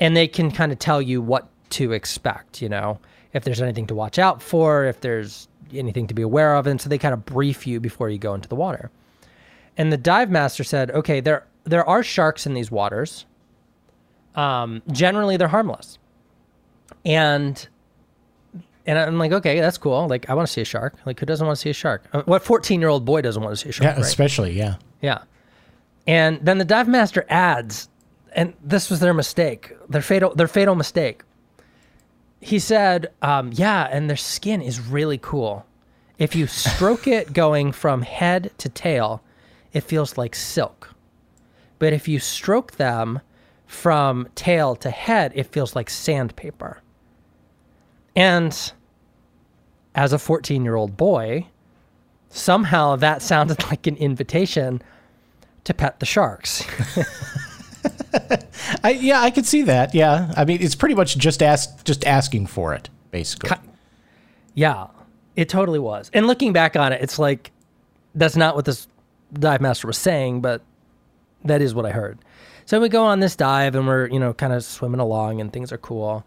and 0.00 0.16
they 0.16 0.26
can 0.26 0.50
kind 0.50 0.72
of 0.72 0.78
tell 0.78 1.00
you 1.00 1.22
what 1.22 1.48
to 1.70 1.92
expect, 1.92 2.60
you 2.60 2.68
know, 2.68 2.98
if 3.32 3.44
there's 3.44 3.62
anything 3.62 3.86
to 3.86 3.94
watch 3.94 4.18
out 4.18 4.42
for, 4.42 4.86
if 4.86 5.00
there's 5.02 5.46
anything 5.74 6.06
to 6.08 6.14
be 6.14 6.22
aware 6.22 6.54
of, 6.56 6.66
and 6.66 6.80
so 6.80 6.88
they 6.88 6.98
kind 6.98 7.14
of 7.14 7.24
brief 7.24 7.66
you 7.66 7.80
before 7.80 8.08
you 8.08 8.18
go 8.18 8.34
into 8.34 8.48
the 8.48 8.56
water. 8.56 8.90
And 9.76 9.92
the 9.92 9.96
dive 9.96 10.30
master 10.30 10.64
said, 10.64 10.90
"Okay, 10.90 11.20
there 11.20 11.46
there 11.64 11.88
are 11.88 12.02
sharks 12.02 12.46
in 12.46 12.54
these 12.54 12.70
waters. 12.70 13.26
Um, 14.34 14.82
generally, 14.90 15.36
they're 15.36 15.48
harmless." 15.48 15.98
And 17.04 17.66
and 18.86 18.98
I'm 18.98 19.18
like, 19.18 19.32
"Okay, 19.32 19.60
that's 19.60 19.78
cool. 19.78 20.08
Like, 20.08 20.28
I 20.28 20.34
want 20.34 20.46
to 20.48 20.52
see 20.52 20.60
a 20.60 20.64
shark. 20.64 20.96
Like, 21.06 21.20
who 21.20 21.26
doesn't 21.26 21.46
want 21.46 21.56
to 21.56 21.60
see 21.62 21.70
a 21.70 21.74
shark? 21.74 22.04
Uh, 22.12 22.22
What 22.24 22.42
14 22.42 22.80
year 22.80 22.88
old 22.88 23.04
boy 23.04 23.20
doesn't 23.22 23.42
want 23.42 23.56
to 23.56 23.62
see 23.62 23.68
a 23.68 23.72
shark? 23.72 23.84
Yeah, 23.84 23.92
right? 23.92 24.00
especially 24.00 24.52
yeah. 24.52 24.76
Yeah. 25.00 25.22
And 26.06 26.40
then 26.42 26.58
the 26.58 26.64
dive 26.64 26.88
master 26.88 27.24
adds, 27.28 27.88
and 28.34 28.54
this 28.64 28.90
was 28.90 29.00
their 29.00 29.14
mistake, 29.14 29.72
their 29.88 30.02
fatal, 30.02 30.34
their 30.34 30.48
fatal 30.48 30.74
mistake. 30.74 31.22
He 32.40 32.58
said, 32.58 33.12
um, 33.20 33.50
"Yeah, 33.52 33.88
and 33.90 34.08
their 34.08 34.16
skin 34.16 34.62
is 34.62 34.80
really 34.80 35.18
cool. 35.18 35.66
If 36.18 36.34
you 36.34 36.46
stroke 36.46 37.06
it 37.06 37.32
going 37.44 37.72
from 37.72 38.02
head 38.02 38.50
to 38.58 38.68
tail, 38.68 39.22
it 39.72 39.82
feels 39.82 40.16
like 40.18 40.34
silk. 40.34 40.94
But 41.78 41.92
if 41.92 42.08
you 42.08 42.18
stroke 42.18 42.72
them 42.72 43.20
from 43.66 44.28
tail 44.34 44.74
to 44.76 44.90
head, 44.90 45.32
it 45.34 45.52
feels 45.52 45.76
like 45.76 45.90
sandpaper." 45.90 46.80
And 48.16 48.72
as 49.94 50.12
a 50.12 50.16
14-year-old 50.16 50.96
boy, 50.96 51.46
somehow 52.28 52.96
that 52.96 53.22
sounded 53.22 53.62
like 53.70 53.86
an 53.86 53.96
invitation 53.96 54.82
to 55.64 55.74
pet 55.74 56.00
the 56.00 56.06
sharks. 56.06 56.64
I, 58.84 58.90
yeah, 58.90 59.20
I 59.20 59.30
could 59.30 59.46
see 59.46 59.62
that. 59.62 59.94
Yeah, 59.94 60.32
I 60.36 60.44
mean, 60.44 60.58
it's 60.60 60.74
pretty 60.74 60.94
much 60.94 61.16
just 61.18 61.42
ask, 61.42 61.84
just 61.84 62.04
asking 62.06 62.46
for 62.46 62.74
it, 62.74 62.88
basically. 63.10 63.50
yeah, 64.54 64.88
it 65.36 65.48
totally 65.48 65.78
was. 65.78 66.10
And 66.12 66.26
looking 66.26 66.52
back 66.52 66.76
on 66.76 66.92
it, 66.92 67.02
it's 67.02 67.18
like 67.18 67.52
that's 68.14 68.36
not 68.36 68.56
what 68.56 68.64
this 68.64 68.88
dive 69.32 69.60
master 69.60 69.86
was 69.86 69.98
saying, 69.98 70.40
but 70.40 70.62
that 71.44 71.62
is 71.62 71.74
what 71.74 71.86
I 71.86 71.90
heard. 71.90 72.18
So 72.66 72.80
we 72.80 72.88
go 72.88 73.04
on 73.04 73.20
this 73.20 73.36
dive 73.36 73.74
and 73.74 73.86
we're, 73.86 74.08
you 74.08 74.20
know, 74.20 74.32
kind 74.32 74.52
of 74.52 74.64
swimming 74.64 75.00
along 75.00 75.40
and 75.40 75.52
things 75.52 75.72
are 75.72 75.78
cool. 75.78 76.24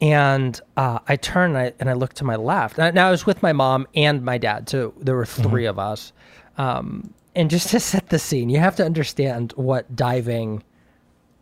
And 0.00 0.60
uh, 0.76 0.98
I 1.08 1.16
turn 1.16 1.50
and 1.56 1.58
I, 1.58 1.72
and 1.80 1.88
I 1.88 1.94
look 1.94 2.12
to 2.14 2.24
my 2.24 2.36
left. 2.36 2.76
Now, 2.76 3.08
I 3.08 3.10
was 3.10 3.24
with 3.24 3.42
my 3.42 3.54
mom 3.54 3.86
and 3.94 4.22
my 4.22 4.36
dad, 4.36 4.68
so 4.68 4.92
there 4.98 5.16
were 5.16 5.24
3 5.24 5.64
of 5.64 5.78
us. 5.78 6.12
Um, 6.58 7.14
and 7.34 7.48
just 7.48 7.70
to 7.70 7.80
set 7.80 8.10
the 8.10 8.18
scene, 8.18 8.50
you 8.50 8.58
have 8.58 8.76
to 8.76 8.84
understand 8.84 9.52
what 9.56 9.96
diving 9.96 10.62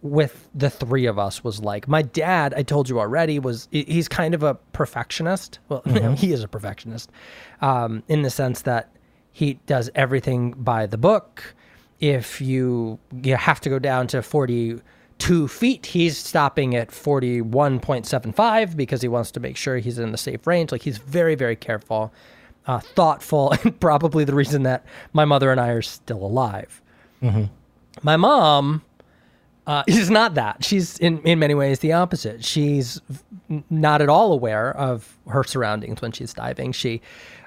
with 0.04 0.50
the 0.54 0.68
three 0.68 1.06
of 1.06 1.18
us 1.18 1.42
was 1.42 1.60
like. 1.60 1.88
My 1.88 2.02
dad, 2.02 2.52
I 2.54 2.62
told 2.62 2.90
you 2.90 3.00
already, 3.00 3.38
was 3.38 3.68
he's 3.72 4.06
kind 4.06 4.34
of 4.34 4.42
a 4.42 4.54
perfectionist. 4.72 5.58
Well, 5.70 5.82
know, 5.86 6.12
he 6.16 6.32
is 6.32 6.44
a 6.44 6.48
perfectionist 6.48 7.10
um, 7.62 8.04
in 8.06 8.22
the 8.22 8.30
sense 8.30 8.62
that 8.62 8.90
he 9.32 9.54
does 9.66 9.90
everything 9.94 10.52
by 10.52 10.86
the 10.86 10.98
book. 10.98 11.54
If 12.00 12.40
you 12.40 12.98
you 13.22 13.34
have 13.36 13.60
to 13.62 13.70
go 13.70 13.78
down 13.78 14.06
to 14.08 14.22
forty 14.22 14.78
two 15.16 15.48
feet, 15.48 15.86
he's 15.86 16.18
stopping 16.18 16.76
at 16.76 16.92
forty 16.92 17.40
one 17.40 17.80
point 17.80 18.04
seven 18.04 18.30
five 18.30 18.76
because 18.76 19.00
he 19.00 19.08
wants 19.08 19.30
to 19.32 19.40
make 19.40 19.56
sure 19.56 19.78
he's 19.78 19.98
in 19.98 20.12
the 20.12 20.18
safe 20.18 20.46
range. 20.46 20.70
Like 20.70 20.82
he's 20.82 20.98
very 20.98 21.34
very 21.34 21.56
careful, 21.56 22.12
uh, 22.66 22.80
thoughtful, 22.80 23.52
and 23.62 23.80
probably 23.80 24.24
the 24.24 24.34
reason 24.34 24.64
that 24.64 24.84
my 25.14 25.24
mother 25.24 25.50
and 25.50 25.58
I 25.58 25.68
are 25.68 25.82
still 25.82 26.22
alive. 26.22 26.82
My 28.02 28.18
mom 28.18 28.82
Uh, 29.66 29.82
she's 29.88 30.10
not 30.10 30.34
that. 30.34 30.62
She's 30.64 30.98
in, 30.98 31.20
in 31.22 31.38
many 31.38 31.54
ways 31.54 31.78
the 31.78 31.92
opposite. 31.92 32.44
She's 32.44 33.00
not 33.70 34.02
at 34.02 34.08
all 34.08 34.32
aware 34.32 34.76
of 34.76 35.16
her 35.28 35.44
surroundings 35.44 36.02
when 36.02 36.12
she's 36.12 36.34
diving. 36.34 36.72
She 36.72 37.00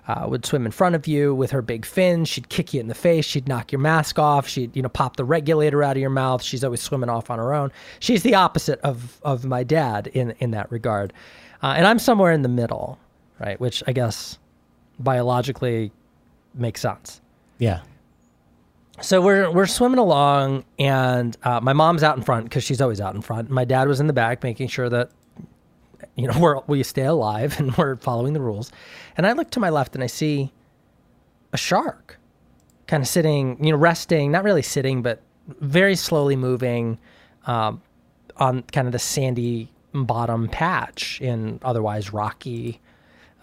uh, 0.07 0.25
would 0.27 0.45
swim 0.45 0.65
in 0.65 0.71
front 0.71 0.95
of 0.95 1.05
you 1.05 1.35
with 1.35 1.51
her 1.51 1.61
big 1.61 1.85
fins. 1.85 2.29
She'd 2.29 2.49
kick 2.49 2.73
you 2.73 2.79
in 2.79 2.87
the 2.87 2.95
face. 2.95 3.25
She'd 3.25 3.47
knock 3.47 3.71
your 3.71 3.79
mask 3.79 4.17
off. 4.17 4.47
She'd 4.47 4.75
you 4.75 4.81
know 4.81 4.89
pop 4.89 5.17
the 5.17 5.25
regulator 5.25 5.83
out 5.83 5.97
of 5.97 6.01
your 6.01 6.09
mouth. 6.09 6.41
She's 6.41 6.63
always 6.63 6.81
swimming 6.81 7.09
off 7.09 7.29
on 7.29 7.39
her 7.39 7.53
own. 7.53 7.71
She's 7.99 8.23
the 8.23 8.35
opposite 8.35 8.79
of 8.81 9.19
of 9.23 9.45
my 9.45 9.63
dad 9.63 10.07
in 10.07 10.33
in 10.39 10.51
that 10.51 10.71
regard, 10.71 11.13
uh, 11.61 11.73
and 11.77 11.85
I'm 11.85 11.99
somewhere 11.99 12.31
in 12.31 12.41
the 12.41 12.49
middle, 12.49 12.97
right? 13.39 13.59
Which 13.59 13.83
I 13.85 13.91
guess 13.91 14.39
biologically 14.99 15.91
makes 16.53 16.81
sense. 16.81 17.21
Yeah. 17.59 17.81
So 19.01 19.21
we're 19.21 19.51
we're 19.51 19.67
swimming 19.67 19.99
along, 19.99 20.65
and 20.79 21.37
uh, 21.43 21.59
my 21.61 21.73
mom's 21.73 22.01
out 22.01 22.17
in 22.17 22.23
front 22.23 22.45
because 22.45 22.63
she's 22.63 22.81
always 22.81 22.99
out 22.99 23.13
in 23.13 23.21
front. 23.21 23.49
My 23.49 23.63
dad 23.63 23.87
was 23.87 23.99
in 23.99 24.07
the 24.07 24.13
back, 24.13 24.41
making 24.43 24.69
sure 24.69 24.89
that 24.89 25.11
you 26.15 26.27
know 26.27 26.33
we're 26.39 26.59
we 26.67 26.81
stay 26.83 27.05
alive 27.05 27.59
and 27.59 27.75
we're 27.77 27.95
following 27.97 28.33
the 28.33 28.41
rules. 28.41 28.71
And 29.15 29.27
I 29.27 29.33
look 29.33 29.51
to 29.51 29.59
my 29.59 29.69
left, 29.69 29.93
and 29.93 30.03
I 30.03 30.07
see 30.07 30.51
a 31.53 31.57
shark, 31.57 32.19
kind 32.87 33.03
of 33.03 33.07
sitting, 33.07 33.63
you 33.63 33.71
know, 33.71 33.77
resting, 33.77 34.31
not 34.31 34.43
really 34.43 34.63
sitting, 34.63 35.03
but 35.03 35.21
very 35.61 35.95
slowly 35.95 36.35
moving 36.35 36.97
um, 37.45 37.81
on 38.37 38.63
kind 38.63 38.87
of 38.87 38.91
the 38.93 38.99
sandy 38.99 39.71
bottom 39.93 40.49
patch 40.49 41.21
in 41.21 41.59
otherwise 41.63 42.11
rocky 42.11 42.81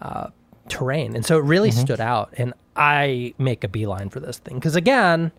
uh, 0.01 0.27
terrain. 0.67 1.15
And 1.15 1.25
so 1.25 1.37
it 1.37 1.43
really 1.43 1.71
stood 1.71 1.99
out. 1.99 2.33
And 2.37 2.53
I 2.75 3.33
make 3.37 3.63
a 3.63 3.67
beeline 3.67 4.09
for 4.09 4.19
this 4.19 4.37
thing 4.37 4.55
because 4.55 4.75
again 4.75 5.31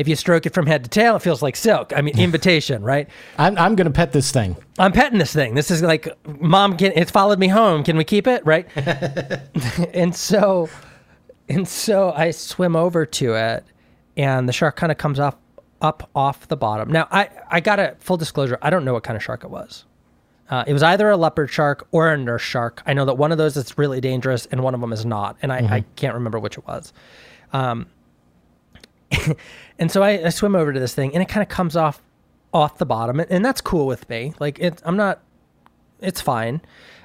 if 0.00 0.08
you 0.08 0.16
stroke 0.16 0.46
it 0.46 0.54
from 0.54 0.66
head 0.66 0.82
to 0.82 0.88
tail, 0.88 1.16
it 1.16 1.20
feels 1.20 1.42
like 1.42 1.54
silk. 1.54 1.92
I 1.94 2.00
mean, 2.00 2.18
invitation, 2.18 2.82
right? 2.82 3.06
I'm, 3.36 3.58
I'm 3.58 3.76
going 3.76 3.86
to 3.86 3.92
pet 3.92 4.12
this 4.12 4.32
thing. 4.32 4.56
I'm 4.78 4.92
petting 4.92 5.18
this 5.18 5.34
thing. 5.34 5.54
This 5.54 5.70
is 5.70 5.82
like, 5.82 6.08
mom, 6.40 6.78
can, 6.78 6.92
it's 6.96 7.10
followed 7.10 7.38
me 7.38 7.48
home. 7.48 7.84
Can 7.84 7.98
we 7.98 8.04
keep 8.04 8.26
it? 8.26 8.44
Right. 8.46 8.66
and 9.92 10.16
so, 10.16 10.70
and 11.50 11.68
so 11.68 12.12
I 12.12 12.30
swim 12.30 12.76
over 12.76 13.04
to 13.04 13.34
it 13.34 13.66
and 14.16 14.48
the 14.48 14.54
shark 14.54 14.76
kind 14.76 14.90
of 14.90 14.96
comes 14.96 15.20
up, 15.20 15.38
up 15.82 16.08
off 16.14 16.48
the 16.48 16.56
bottom. 16.56 16.90
Now 16.90 17.06
I, 17.10 17.28
I 17.50 17.60
got 17.60 17.78
a 17.78 17.94
full 18.00 18.16
disclosure. 18.16 18.56
I 18.62 18.70
don't 18.70 18.86
know 18.86 18.94
what 18.94 19.02
kind 19.02 19.18
of 19.18 19.22
shark 19.22 19.44
it 19.44 19.50
was. 19.50 19.84
Uh, 20.48 20.64
it 20.66 20.72
was 20.72 20.82
either 20.82 21.10
a 21.10 21.16
leopard 21.18 21.50
shark 21.50 21.86
or 21.92 22.10
a 22.10 22.16
nurse 22.16 22.40
shark. 22.40 22.82
I 22.86 22.94
know 22.94 23.04
that 23.04 23.18
one 23.18 23.32
of 23.32 23.38
those 23.38 23.54
is 23.58 23.76
really 23.76 24.00
dangerous 24.00 24.46
and 24.46 24.62
one 24.62 24.72
of 24.72 24.80
them 24.80 24.94
is 24.94 25.04
not. 25.04 25.36
And 25.42 25.52
I, 25.52 25.58
I 25.58 25.84
can't 25.96 26.14
remember 26.14 26.38
which 26.38 26.56
it 26.56 26.66
was. 26.66 26.94
Um, 27.52 27.86
and 29.78 29.90
so 29.90 30.02
I, 30.02 30.26
I 30.26 30.28
swim 30.30 30.54
over 30.54 30.72
to 30.72 30.80
this 30.80 30.94
thing 30.94 31.14
and 31.14 31.22
it 31.22 31.28
kind 31.28 31.42
of 31.42 31.48
comes 31.48 31.76
off 31.76 32.02
off 32.52 32.78
the 32.78 32.86
bottom 32.86 33.20
and, 33.20 33.30
and 33.30 33.44
that's 33.44 33.60
cool 33.60 33.86
with 33.86 34.08
me. 34.08 34.32
Like 34.38 34.58
it 34.58 34.82
i'm 34.84 34.96
not 34.96 35.20
it's 36.00 36.20
fine. 36.20 36.62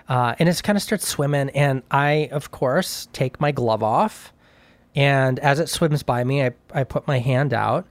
Uh, 0.08 0.36
and 0.40 0.48
it 0.48 0.62
kind 0.64 0.78
of 0.78 0.84
starts 0.84 1.08
swimming 1.08 1.50
and 1.50 1.82
i 1.90 2.30
of 2.32 2.52
course 2.52 3.08
take 3.12 3.42
my 3.42 3.52
glove 3.52 3.82
off 3.82 4.32
and 4.96 5.40
as 5.40 5.60
it 5.60 5.68
swims 5.68 6.04
by 6.04 6.24
me 6.24 6.44
i, 6.44 6.52
I 6.74 6.84
put 6.84 7.08
my 7.08 7.18
hand 7.18 7.54
out 7.54 7.88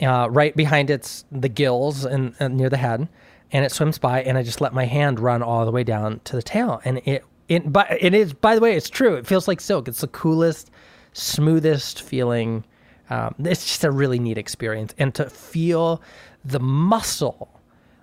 uh, 0.00 0.26
right 0.30 0.56
behind 0.56 0.88
its 0.88 1.26
the 1.30 1.50
gills 1.50 2.06
and, 2.06 2.34
and 2.40 2.56
near 2.56 2.70
the 2.70 2.78
head 2.78 3.06
and 3.52 3.62
it 3.62 3.72
swims 3.72 3.98
by 3.98 4.22
and 4.22 4.38
i 4.38 4.42
just 4.42 4.62
let 4.62 4.72
my 4.72 4.86
hand 4.86 5.20
run 5.20 5.42
all 5.42 5.66
the 5.66 5.70
way 5.70 5.84
down 5.84 6.22
to 6.24 6.34
the 6.34 6.42
tail 6.42 6.80
and 6.82 7.02
it 7.04 7.24
it 7.50 7.70
but 7.70 7.88
it 7.90 8.14
is 8.14 8.32
by 8.32 8.54
the 8.54 8.60
way 8.62 8.74
it's 8.74 8.88
true 8.88 9.16
it 9.16 9.26
feels 9.26 9.46
like 9.46 9.60
silk. 9.60 9.88
It's 9.88 10.00
the 10.00 10.08
coolest 10.08 10.70
smoothest 11.12 12.00
feeling 12.00 12.64
um, 13.10 13.34
it's 13.40 13.64
just 13.66 13.84
a 13.84 13.90
really 13.90 14.18
neat 14.18 14.38
experience. 14.38 14.94
And 14.98 15.14
to 15.16 15.28
feel 15.28 16.00
the 16.44 16.60
muscle 16.60 17.48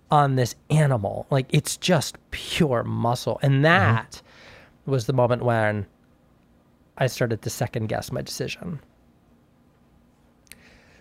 on 0.09 0.35
this 0.35 0.55
animal 0.69 1.25
like 1.29 1.47
it's 1.49 1.75
just 1.75 2.17
pure 2.31 2.83
muscle. 2.83 3.39
And 3.41 3.65
that 3.65 4.21
was 4.85 5.05
the 5.05 5.13
moment 5.13 5.43
when 5.43 5.85
i 6.97 7.07
started 7.07 7.41
to 7.41 7.49
second 7.49 7.87
guess 7.87 8.11
my 8.11 8.21
decision. 8.21 8.79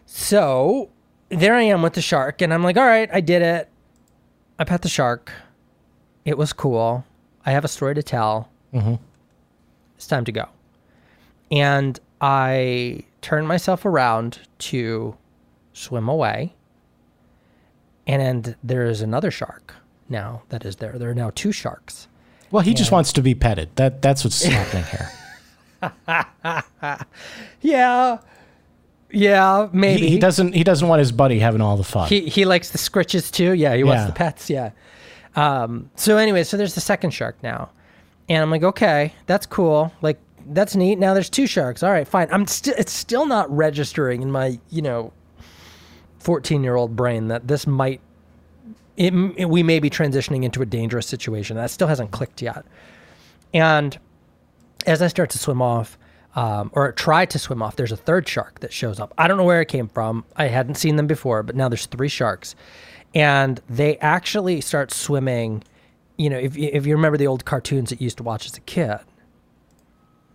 So 0.07 0.91
there 1.29 1.55
i 1.55 1.63
am 1.63 1.83
with 1.83 1.95
the 1.95 2.03
shark 2.03 2.41
and 2.41 2.55
i'm 2.55 2.63
like 2.63 2.77
all 2.77 2.87
right 2.87 3.09
i 3.13 3.21
did 3.21 3.43
it. 3.43 3.69
I 4.59 4.65
pet 4.65 4.83
the 4.83 4.89
shark. 4.89 5.33
It 6.25 6.39
was 6.39 6.53
cool. 6.53 7.05
I 7.45 7.53
have 7.53 7.65
a 7.65 7.69
story 7.69 7.95
to 7.95 8.03
tell. 8.03 8.49
It's 9.97 10.07
time 10.07 10.25
to 10.25 10.33
go. 10.33 10.49
And 11.51 12.01
I 12.21 13.05
turn 13.21 13.47
myself 13.47 13.85
around 13.85 14.41
to 14.59 15.17
swim 15.73 16.09
away. 16.09 16.55
And 18.07 18.55
there 18.63 18.85
is 18.87 19.01
another 19.01 19.31
shark 19.31 19.75
now 20.09 20.43
that 20.51 20.65
is 20.65 20.77
there. 20.77 20.99
There 20.99 21.11
are 21.11 21.15
now 21.15 21.31
two 21.35 21.51
sharks. 21.53 22.07
Well, 22.53 22.63
he 22.63 22.73
just 22.75 22.93
wants 22.93 23.13
to 23.15 23.23
be 23.23 23.35
petted. 23.35 23.75
That 23.77 24.01
That's 24.03 24.23
what's 24.25 24.43
happening 24.45 24.85
here. 24.85 25.11
Yeah. 27.61 28.19
Yeah, 29.11 29.69
maybe. 29.73 30.03
He, 30.03 30.09
he 30.11 30.19
doesn't 30.19 30.53
he 30.55 30.65
doesn't 30.65 30.87
want 30.89 30.99
his 30.99 31.13
buddy 31.13 31.39
having 31.39 31.61
all 31.61 31.77
the 31.77 31.85
fun. 31.85 32.09
He 32.09 32.29
he 32.29 32.45
likes 32.45 32.71
the 32.71 32.79
scritches 32.79 33.31
too. 33.31 33.53
Yeah, 33.53 33.75
he 33.77 33.85
wants 33.85 34.01
Yeah. 34.03 34.07
the 34.09 34.13
pets. 34.13 34.51
Yeah. 34.51 34.71
Um, 35.37 35.91
so 35.95 36.17
anyway, 36.17 36.43
so 36.43 36.57
there's 36.57 36.75
the 36.75 36.81
second 36.81 37.11
shark 37.13 37.37
now, 37.43 37.71
and 38.29 38.43
I'm 38.43 38.51
like, 38.51 38.65
okay, 38.65 39.13
that's 39.27 39.47
cool. 39.47 39.93
Like 40.03 40.19
that's 40.49 40.77
neat. 40.77 40.99
Now 40.99 41.15
there's 41.15 41.31
two 41.31 41.47
sharks. 41.47 41.83
All 41.83 41.91
right, 41.91 42.07
fine. 42.07 42.29
I'm 42.31 42.47
still 42.47 42.75
it's 42.79 42.93
still 42.93 43.27
not 43.27 43.51
registering 43.55 44.23
in 44.23 44.31
my 44.31 44.59
you 44.71 44.83
know, 44.83 45.13
14 46.21 46.63
year 46.65 46.77
old 46.77 46.97
brain 46.97 47.29
that 47.29 47.49
this 47.49 47.67
might. 47.67 48.01
It, 48.97 49.13
it- 49.37 49.49
we 49.51 49.63
may 49.63 49.79
be 49.81 49.91
transitioning 49.91 50.45
into 50.45 50.63
a 50.63 50.67
dangerous 50.67 51.07
situation. 51.07 51.57
That 51.57 51.71
still 51.71 51.89
hasn't 51.89 52.11
clicked 52.11 52.41
yet. 52.43 52.65
And 53.53 53.99
as 54.87 55.03
I 55.03 55.09
start 55.09 55.31
to 55.31 55.39
swim 55.39 55.61
off, 55.63 55.99
um, 56.35 56.71
or 56.75 56.93
try 56.93 57.25
to 57.27 57.39
swim 57.39 57.63
off, 57.63 57.77
there's 57.77 57.93
a 57.93 57.97
third 57.97 58.29
shark 58.29 58.61
that 58.61 58.73
shows 58.73 59.01
up. 59.01 59.15
I 59.17 59.27
don't 59.27 59.39
know 59.39 59.45
where 59.45 59.61
it 59.63 59.69
came 59.69 59.89
from. 59.89 60.25
I 60.37 60.49
hadn't 60.49 60.75
seen 60.75 60.97
them 60.97 61.07
before, 61.07 61.43
but 61.43 61.57
now 61.57 61.69
there's 61.71 61.87
three 61.87 62.09
sharks, 62.09 62.55
and 63.15 63.59
they 63.71 63.97
actually 63.99 64.61
start 64.61 64.93
swimming. 64.93 65.63
You 66.19 66.29
know, 66.31 66.39
if 66.39 66.57
if 66.57 66.85
you 66.87 66.95
remember 66.95 67.17
the 67.17 67.27
old 67.27 67.45
cartoons 67.47 67.89
that 67.91 68.01
you 68.01 68.05
used 68.05 68.19
to 68.19 68.23
watch 68.23 68.45
as 68.47 68.55
a 68.57 68.61
kid, 68.61 68.99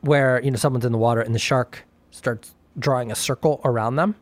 where 0.02 0.42
you 0.44 0.52
know 0.52 0.58
someone's 0.58 0.86
in 0.86 0.92
the 0.92 0.98
water 0.98 1.22
and 1.22 1.34
the 1.34 1.40
shark 1.40 1.86
starts 2.12 2.56
drawing 2.78 3.12
a 3.12 3.16
circle 3.16 3.62
around 3.64 3.96
them. 3.96 4.16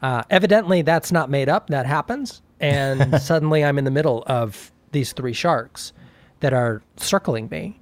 Uh, 0.00 0.22
evidently, 0.30 0.82
that's 0.82 1.12
not 1.12 1.30
made 1.30 1.48
up. 1.48 1.68
That 1.68 1.86
happens, 1.86 2.42
and 2.60 3.20
suddenly 3.22 3.64
I'm 3.64 3.78
in 3.78 3.84
the 3.84 3.90
middle 3.90 4.24
of 4.26 4.72
these 4.90 5.12
three 5.12 5.32
sharks 5.32 5.92
that 6.40 6.52
are 6.52 6.82
circling 6.96 7.48
me, 7.48 7.80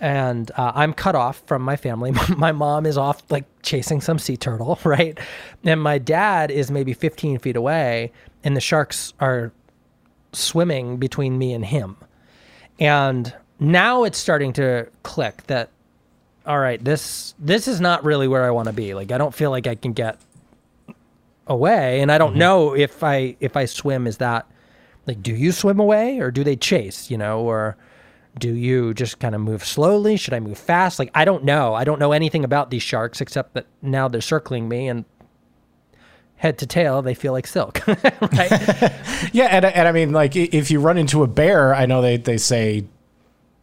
and 0.00 0.50
uh, 0.56 0.72
I'm 0.74 0.94
cut 0.94 1.14
off 1.14 1.42
from 1.46 1.62
my 1.62 1.76
family. 1.76 2.12
my 2.36 2.52
mom 2.52 2.86
is 2.86 2.96
off 2.96 3.22
like 3.30 3.44
chasing 3.62 4.00
some 4.00 4.18
sea 4.18 4.36
turtle, 4.36 4.78
right? 4.84 5.18
And 5.64 5.82
my 5.82 5.98
dad 5.98 6.50
is 6.50 6.70
maybe 6.70 6.94
15 6.94 7.38
feet 7.38 7.56
away, 7.56 8.12
and 8.42 8.56
the 8.56 8.60
sharks 8.60 9.12
are 9.20 9.52
swimming 10.32 10.96
between 10.96 11.36
me 11.38 11.52
and 11.52 11.64
him. 11.64 11.96
And 12.78 13.34
now 13.58 14.04
it's 14.04 14.16
starting 14.18 14.54
to 14.54 14.88
click 15.02 15.46
that 15.48 15.70
all 16.46 16.58
right, 16.58 16.82
this 16.82 17.34
this 17.38 17.68
is 17.68 17.80
not 17.80 18.04
really 18.04 18.28
where 18.28 18.44
I 18.44 18.50
want 18.50 18.66
to 18.66 18.72
be. 18.72 18.94
Like 18.94 19.12
I 19.12 19.18
don't 19.18 19.34
feel 19.34 19.50
like 19.50 19.66
I 19.66 19.74
can 19.74 19.92
get 19.92 20.18
away 21.46 22.00
and 22.00 22.12
I 22.12 22.18
don't 22.18 22.30
mm-hmm. 22.30 22.38
know 22.38 22.76
if 22.76 23.02
I 23.02 23.36
if 23.40 23.56
I 23.56 23.64
swim 23.64 24.06
is 24.06 24.18
that 24.18 24.46
like 25.06 25.22
do 25.22 25.34
you 25.34 25.52
swim 25.52 25.80
away 25.80 26.18
or 26.18 26.30
do 26.30 26.44
they 26.44 26.56
chase, 26.56 27.10
you 27.10 27.18
know, 27.18 27.40
or 27.40 27.76
do 28.38 28.54
you 28.54 28.94
just 28.94 29.18
kind 29.18 29.34
of 29.34 29.40
move 29.40 29.64
slowly? 29.64 30.16
Should 30.16 30.34
I 30.34 30.40
move 30.40 30.58
fast? 30.58 30.98
Like 30.98 31.10
I 31.14 31.24
don't 31.24 31.44
know. 31.44 31.74
I 31.74 31.84
don't 31.84 31.98
know 31.98 32.12
anything 32.12 32.44
about 32.44 32.70
these 32.70 32.82
sharks 32.82 33.20
except 33.20 33.54
that 33.54 33.66
now 33.82 34.08
they're 34.08 34.20
circling 34.20 34.68
me 34.68 34.88
and 34.88 35.04
head 36.40 36.56
to 36.56 36.66
tail 36.66 37.02
they 37.02 37.12
feel 37.12 37.32
like 37.32 37.46
silk, 37.46 37.86
right? 37.86 38.92
Yeah, 39.32 39.44
and, 39.44 39.66
and 39.66 39.86
I 39.86 39.92
mean, 39.92 40.12
like, 40.12 40.34
if 40.34 40.70
you 40.70 40.80
run 40.80 40.96
into 40.96 41.22
a 41.22 41.26
bear, 41.26 41.74
I 41.74 41.84
know 41.84 42.00
they, 42.00 42.16
they 42.16 42.38
say, 42.38 42.86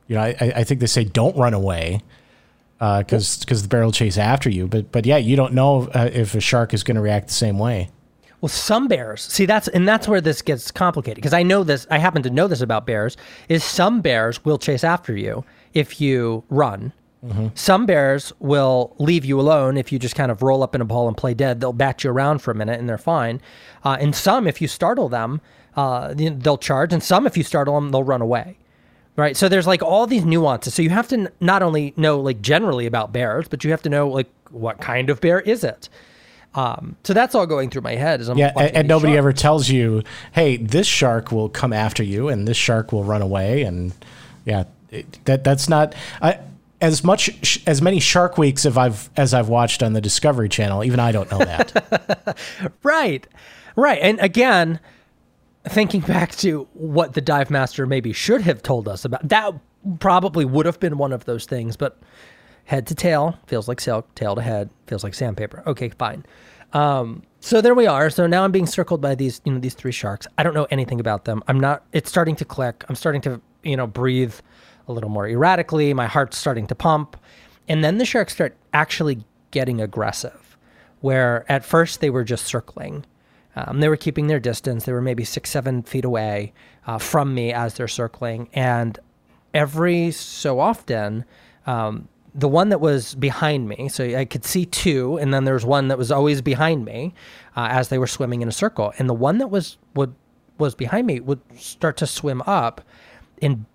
you 0.07 0.15
know, 0.15 0.21
I, 0.21 0.35
I 0.39 0.63
think 0.63 0.79
they 0.79 0.87
say 0.87 1.03
don't 1.03 1.35
run 1.35 1.55
away 1.55 2.01
because 2.79 3.39
because 3.39 3.63
the 3.63 3.67
bear 3.67 3.83
will 3.83 3.91
chase 3.91 4.17
after 4.17 4.49
you. 4.49 4.67
But 4.67 4.91
but 4.91 5.05
yeah, 5.05 5.17
you 5.17 5.35
don't 5.35 5.53
know 5.53 5.89
uh, 5.93 6.09
if 6.11 6.35
a 6.35 6.39
shark 6.39 6.73
is 6.73 6.83
going 6.83 6.95
to 6.95 7.01
react 7.01 7.27
the 7.27 7.33
same 7.33 7.59
way. 7.59 7.89
Well, 8.39 8.49
some 8.49 8.87
bears. 8.87 9.21
See, 9.21 9.45
that's 9.45 9.67
and 9.67 9.87
that's 9.87 10.07
where 10.07 10.21
this 10.21 10.41
gets 10.41 10.69
complicated 10.69 11.15
because 11.15 11.33
I 11.33 11.43
know 11.43 11.63
this. 11.63 11.87
I 11.89 11.97
happen 11.97 12.21
to 12.23 12.29
know 12.29 12.47
this 12.47 12.61
about 12.61 12.85
bears. 12.85 13.17
Is 13.49 13.63
some 13.63 14.01
bears 14.01 14.45
will 14.45 14.59
chase 14.59 14.83
after 14.83 15.15
you 15.15 15.43
if 15.73 15.99
you 15.99 16.43
run. 16.49 16.93
Some 17.55 17.85
bears 17.85 18.31
will 18.39 18.95
leave 18.99 19.25
you 19.25 19.39
alone 19.39 19.75
if 19.75 19.91
you 19.91 19.99
just 19.99 20.15
kind 20.15 20.31
of 20.31 20.41
roll 20.41 20.63
up 20.63 20.75
in 20.75 20.81
a 20.81 20.85
ball 20.85 21.07
and 21.07 21.17
play 21.17 21.33
dead. 21.33 21.59
They'll 21.59 21.73
bat 21.73 22.03
you 22.03 22.11
around 22.11 22.39
for 22.39 22.51
a 22.51 22.55
minute 22.55 22.79
and 22.79 22.87
they're 22.87 22.97
fine. 22.97 23.41
Uh, 23.83 23.97
and 23.99 24.15
some, 24.15 24.47
if 24.47 24.61
you 24.61 24.67
startle 24.67 25.09
them, 25.09 25.41
uh, 25.75 26.13
they'll 26.15 26.57
charge. 26.57 26.93
And 26.93 27.03
some, 27.03 27.27
if 27.27 27.35
you 27.35 27.43
startle 27.43 27.75
them, 27.75 27.91
they'll 27.91 28.03
run 28.03 28.21
away. 28.21 28.57
Right. 29.17 29.35
So 29.35 29.49
there's 29.49 29.67
like 29.67 29.81
all 29.83 30.07
these 30.07 30.23
nuances. 30.23 30.73
So 30.75 30.81
you 30.83 30.91
have 30.91 31.07
to 31.09 31.15
n- 31.15 31.29
not 31.41 31.63
only 31.63 31.93
know 31.97 32.19
like 32.21 32.39
generally 32.41 32.85
about 32.85 33.11
bears, 33.11 33.47
but 33.49 33.63
you 33.63 33.71
have 33.71 33.81
to 33.81 33.89
know 33.89 34.07
like 34.07 34.27
what 34.51 34.79
kind 34.79 35.09
of 35.09 35.19
bear 35.19 35.41
is 35.41 35.63
it. 35.65 35.89
Um, 36.55 36.95
so 37.03 37.13
that's 37.13 37.35
all 37.35 37.45
going 37.45 37.69
through 37.69 37.81
my 37.81 37.95
head 37.95 38.21
as 38.21 38.29
I'm 38.29 38.37
Yeah, 38.37 38.51
and, 38.55 38.75
and 38.75 38.87
nobody 38.87 39.13
sharks. 39.13 39.17
ever 39.17 39.33
tells 39.33 39.69
you, 39.69 40.03
"Hey, 40.31 40.57
this 40.57 40.87
shark 40.87 41.31
will 41.31 41.49
come 41.49 41.73
after 41.73 42.03
you, 42.03 42.29
and 42.29 42.47
this 42.47 42.57
shark 42.57 42.91
will 42.91 43.03
run 43.03 43.21
away." 43.21 43.63
And 43.63 43.91
yeah, 44.45 44.63
it, 44.91 45.19
that 45.25 45.43
that's 45.43 45.67
not 45.67 45.93
I, 46.21 46.39
as 46.79 47.03
much 47.03 47.61
as 47.67 47.81
many 47.81 47.99
Shark 47.99 48.37
Weeks 48.37 48.65
as 48.65 48.77
I've 48.77 49.09
as 49.17 49.33
I've 49.33 49.49
watched 49.49 49.83
on 49.83 49.93
the 49.93 50.01
Discovery 50.01 50.47
Channel. 50.49 50.83
Even 50.83 50.99
I 50.99 51.11
don't 51.11 51.29
know 51.31 51.39
that. 51.39 52.37
Right. 52.83 53.27
Right. 53.75 53.99
And 54.01 54.19
again, 54.19 54.79
thinking 55.67 56.01
back 56.01 56.35
to 56.37 56.67
what 56.73 57.13
the 57.13 57.21
dive 57.21 57.49
master 57.49 57.85
maybe 57.85 58.13
should 58.13 58.41
have 58.41 58.61
told 58.61 58.87
us 58.87 59.05
about 59.05 59.27
that 59.27 59.53
probably 59.99 60.45
would 60.45 60.65
have 60.65 60.79
been 60.79 60.97
one 60.97 61.13
of 61.13 61.25
those 61.25 61.45
things, 61.45 61.77
but 61.77 61.99
head 62.65 62.85
to 62.87 62.95
tail 62.95 63.37
feels 63.47 63.67
like 63.67 63.79
silk, 63.79 64.13
tail 64.15 64.35
to 64.35 64.41
head 64.41 64.69
feels 64.87 65.03
like 65.03 65.13
sandpaper. 65.13 65.63
Okay, 65.65 65.89
fine. 65.89 66.25
Um, 66.73 67.23
so 67.39 67.61
there 67.61 67.73
we 67.73 67.87
are. 67.87 68.09
So 68.09 68.27
now 68.27 68.43
I'm 68.43 68.51
being 68.51 68.65
circled 68.65 69.01
by 69.01 69.15
these, 69.15 69.41
you 69.45 69.53
know, 69.53 69.59
these 69.59 69.73
three 69.73 69.91
sharks. 69.91 70.27
I 70.37 70.43
don't 70.43 70.53
know 70.53 70.67
anything 70.69 70.99
about 70.99 71.25
them. 71.25 71.43
I'm 71.47 71.59
not. 71.59 71.85
It's 71.93 72.09
starting 72.09 72.35
to 72.37 72.45
click. 72.45 72.83
I'm 72.89 72.95
starting 72.95 73.21
to, 73.21 73.41
you 73.63 73.77
know, 73.77 73.87
breathe 73.87 74.35
a 74.87 74.93
little 74.93 75.09
more 75.09 75.27
erratically. 75.27 75.93
My 75.93 76.07
heart's 76.07 76.37
starting 76.37 76.67
to 76.67 76.75
pump, 76.75 77.17
and 77.67 77.83
then 77.83 77.97
the 77.97 78.05
sharks 78.05 78.33
start 78.33 78.55
actually 78.73 79.23
getting 79.51 79.81
aggressive. 79.81 80.57
Where 80.99 81.45
at 81.49 81.63
first 81.63 82.01
they 82.01 82.09
were 82.09 82.23
just 82.23 82.45
circling. 82.45 83.05
Um, 83.57 83.79
they 83.79 83.89
were 83.89 83.97
keeping 83.97 84.27
their 84.27 84.39
distance. 84.39 84.85
They 84.85 84.93
were 84.93 85.01
maybe 85.01 85.23
six, 85.23 85.49
seven 85.49 85.81
feet 85.81 86.05
away 86.05 86.53
uh, 86.85 86.99
from 86.99 87.33
me 87.33 87.51
as 87.51 87.73
they're 87.73 87.87
circling. 87.87 88.49
And 88.53 88.99
every 89.51 90.11
so 90.11 90.59
often, 90.59 91.25
um, 91.65 92.07
the 92.35 92.47
one 92.47 92.69
that 92.69 92.79
was 92.79 93.15
behind 93.15 93.67
me, 93.67 93.89
so 93.89 94.03
I 94.15 94.25
could 94.25 94.45
see 94.45 94.67
two, 94.67 95.17
and 95.17 95.33
then 95.33 95.45
there 95.45 95.55
was 95.55 95.65
one 95.65 95.87
that 95.87 95.97
was 95.97 96.11
always 96.11 96.39
behind 96.43 96.85
me 96.85 97.15
uh, 97.55 97.67
as 97.71 97.89
they 97.89 97.97
were 97.97 98.05
swimming 98.05 98.43
in 98.43 98.47
a 98.47 98.51
circle. 98.51 98.93
And 98.99 99.09
the 99.09 99.15
one 99.15 99.39
that 99.39 99.47
was 99.47 99.77
would 99.95 100.13
was 100.59 100.75
behind 100.75 101.07
me 101.07 101.19
would 101.19 101.39
start 101.59 101.97
to 101.97 102.07
swim 102.07 102.43
up 102.43 102.81
and 103.41 103.65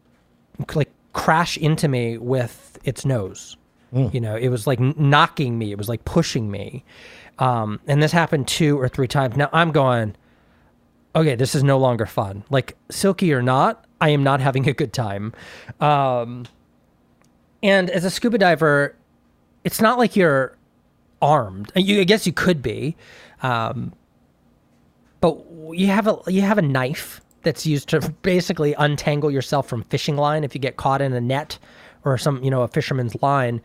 like 0.74 0.92
crash 1.12 1.56
into 1.56 1.88
me 1.88 2.18
with 2.18 2.78
its 2.84 3.04
nose. 3.04 3.56
You 4.12 4.20
know, 4.20 4.36
it 4.36 4.48
was 4.48 4.66
like 4.66 4.80
knocking 4.80 5.58
me. 5.58 5.70
It 5.70 5.76
was 5.76 5.88
like 5.88 6.04
pushing 6.06 6.50
me. 6.50 6.82
Um, 7.38 7.80
and 7.86 8.02
this 8.02 8.12
happened 8.12 8.48
two 8.48 8.78
or 8.78 8.88
three 8.88 9.08
times. 9.08 9.36
Now 9.36 9.48
I'm 9.52 9.72
going, 9.72 10.14
okay, 11.14 11.34
this 11.34 11.54
is 11.54 11.62
no 11.62 11.78
longer 11.78 12.06
fun. 12.06 12.44
Like 12.50 12.76
silky 12.90 13.32
or 13.32 13.42
not, 13.42 13.84
I 14.00 14.10
am 14.10 14.22
not 14.22 14.40
having 14.40 14.68
a 14.68 14.72
good 14.72 14.92
time. 14.92 15.32
Um, 15.80 16.46
and 17.62 17.90
as 17.90 18.04
a 18.04 18.10
scuba 18.10 18.38
diver, 18.38 18.96
it's 19.64 19.80
not 19.80 19.98
like 19.98 20.16
you're 20.16 20.56
armed. 21.20 21.70
You, 21.76 22.00
I 22.00 22.04
guess 22.04 22.26
you 22.26 22.32
could 22.32 22.62
be, 22.62 22.96
um, 23.42 23.92
but 25.20 25.38
you 25.70 25.86
have 25.86 26.08
a 26.08 26.18
you 26.26 26.42
have 26.42 26.58
a 26.58 26.62
knife 26.62 27.20
that's 27.42 27.64
used 27.64 27.88
to 27.90 28.00
basically 28.22 28.74
untangle 28.74 29.30
yourself 29.30 29.68
from 29.68 29.82
fishing 29.84 30.16
line 30.16 30.44
if 30.44 30.54
you 30.54 30.60
get 30.60 30.76
caught 30.76 31.00
in 31.00 31.12
a 31.12 31.20
net 31.20 31.58
or 32.04 32.18
some 32.18 32.42
you 32.42 32.50
know 32.50 32.62
a 32.62 32.68
fisherman's 32.68 33.20
line. 33.22 33.60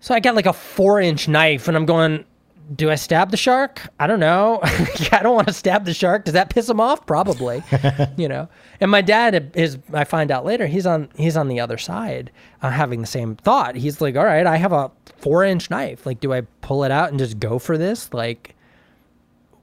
So 0.00 0.14
I 0.14 0.20
got 0.20 0.34
like 0.34 0.46
a 0.46 0.52
four 0.52 1.00
inch 1.00 1.28
knife, 1.28 1.68
and 1.68 1.76
I'm 1.76 1.86
going. 1.86 2.24
Do 2.74 2.90
I 2.90 2.94
stab 2.94 3.30
the 3.30 3.36
shark? 3.36 3.82
I 3.98 4.06
don't 4.06 4.20
know. 4.20 4.60
I 5.12 5.20
don't 5.22 5.34
want 5.34 5.48
to 5.48 5.52
stab 5.52 5.84
the 5.84 5.92
shark. 5.92 6.24
Does 6.24 6.34
that 6.34 6.50
piss 6.50 6.68
him 6.68 6.80
off? 6.80 7.06
Probably. 7.06 7.62
you 8.16 8.28
know. 8.28 8.48
And 8.80 8.90
my 8.90 9.02
dad 9.02 9.52
is. 9.54 9.78
I 9.92 10.04
find 10.04 10.30
out 10.30 10.44
later 10.44 10.66
he's 10.66 10.86
on. 10.86 11.10
He's 11.16 11.36
on 11.36 11.48
the 11.48 11.60
other 11.60 11.78
side, 11.78 12.30
uh, 12.62 12.70
having 12.70 13.00
the 13.00 13.06
same 13.06 13.36
thought. 13.36 13.74
He's 13.74 14.00
like, 14.00 14.16
"All 14.16 14.24
right, 14.24 14.46
I 14.46 14.56
have 14.56 14.72
a 14.72 14.90
four 15.22 15.44
inch 15.44 15.70
knife. 15.70 16.04
Like, 16.04 16.20
do 16.20 16.32
I 16.32 16.42
pull 16.60 16.84
it 16.84 16.90
out 16.90 17.10
and 17.10 17.18
just 17.18 17.38
go 17.38 17.58
for 17.58 17.78
this? 17.78 18.12
Like, 18.12 18.54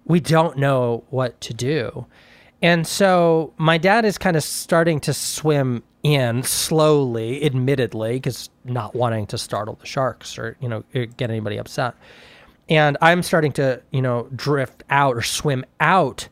we 0.06 0.20
don't 0.20 0.58
know 0.58 1.04
what 1.10 1.40
to 1.42 1.54
do. 1.54 2.06
And 2.62 2.88
so 2.88 3.54
my 3.58 3.78
dad 3.78 4.06
is 4.06 4.18
kind 4.18 4.36
of 4.36 4.44
starting 4.44 5.00
to 5.02 5.14
swim 5.14 5.84
in 6.02 6.44
slowly, 6.44 7.44
admittedly, 7.46 8.14
because 8.14 8.50
not 8.64 8.96
wanting 8.96 9.28
to 9.28 9.38
startle 9.38 9.76
the 9.76 9.86
sharks 9.86 10.38
or, 10.38 10.58
you 10.60 10.68
know, 10.68 10.84
get 10.94 11.30
anybody 11.30 11.58
upset. 11.58 11.94
And 12.70 12.98
I'm 13.02 13.24
starting 13.24 13.52
to, 13.54 13.82
you 13.92 14.02
know, 14.02 14.30
drift 14.36 14.84
out 14.90 15.16
or 15.16 15.22
swim 15.22 15.66
out 15.80 16.30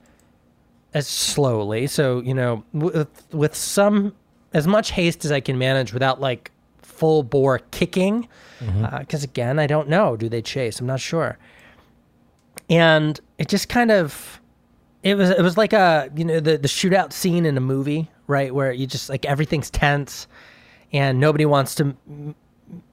as 0.93 1.07
slowly. 1.07 1.87
So, 1.87 2.21
you 2.21 2.33
know, 2.33 2.63
with, 2.73 3.09
with 3.33 3.55
some, 3.55 4.13
as 4.53 4.67
much 4.67 4.91
haste 4.91 5.25
as 5.25 5.31
I 5.31 5.39
can 5.39 5.57
manage 5.57 5.93
without 5.93 6.21
like 6.21 6.51
full 6.81 7.23
bore 7.23 7.59
kicking. 7.71 8.27
Mm-hmm. 8.59 8.85
Uh, 8.85 8.99
because 8.99 9.23
again, 9.23 9.59
I 9.59 9.67
don't 9.67 9.89
know. 9.89 10.15
Do 10.15 10.29
they 10.29 10.41
chase? 10.41 10.79
I'm 10.79 10.87
not 10.87 10.99
sure 10.99 11.37
and 12.69 13.19
it 13.37 13.47
just 13.47 13.69
kind 13.69 13.91
of 13.91 14.41
it 15.03 15.15
was 15.15 15.29
it 15.29 15.41
was 15.41 15.57
like 15.57 15.73
a 15.73 16.09
you 16.15 16.25
know 16.25 16.39
the 16.39 16.57
the 16.57 16.67
shootout 16.67 17.13
scene 17.13 17.45
in 17.45 17.57
a 17.57 17.61
movie 17.61 18.09
right 18.27 18.53
where 18.53 18.71
you 18.71 18.87
just 18.87 19.09
like 19.09 19.25
everything's 19.25 19.69
tense 19.69 20.27
and 20.91 21.19
nobody 21.19 21.45
wants 21.45 21.75
to 21.75 21.95
m- 22.07 22.35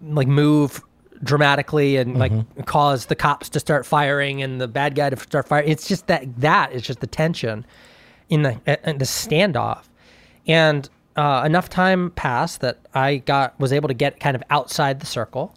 like 0.03 0.29
move 0.29 0.83
dramatically 1.25 1.97
and 1.97 2.19
like 2.19 2.33
cause 2.67 3.07
the 3.07 3.17
cops 3.17 3.49
to 3.49 3.59
start 3.59 3.85
firing 3.87 4.43
and 4.43 4.61
the 4.61 4.69
bad 4.69 4.95
guy 4.95 5.11
to 5.11 5.17
start 5.17 5.49
firing 5.49 5.69
it's 5.69 5.89
just 5.89 6.07
that 6.07 6.25
that 6.39 6.73
is 6.73 6.83
just 6.83 7.01
the 7.01 7.07
tension 7.07 7.65
in 8.29 8.43
the 8.43 8.51
in 8.89 8.99
the 8.99 9.05
standoff. 9.05 9.85
And 10.47 10.89
uh, 11.17 11.43
enough 11.47 11.69
time 11.69 12.11
passed 12.11 12.61
that 12.61 12.81
I 12.95 13.17
got 13.19 13.59
was 13.61 13.73
able 13.73 13.89
to 13.89 13.95
get 13.95 14.21
kind 14.21 14.35
of 14.35 14.43
outside 14.51 15.01
the 15.01 15.07
circle, 15.07 15.55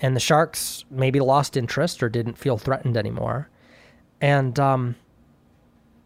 and 0.00 0.14
the 0.14 0.20
sharks 0.20 0.84
maybe 0.90 1.20
lost 1.20 1.56
interest 1.56 2.02
or 2.02 2.08
didn't 2.08 2.38
feel 2.38 2.58
threatened 2.58 2.96
anymore, 2.96 3.48
and 4.20 4.58
um, 4.58 4.96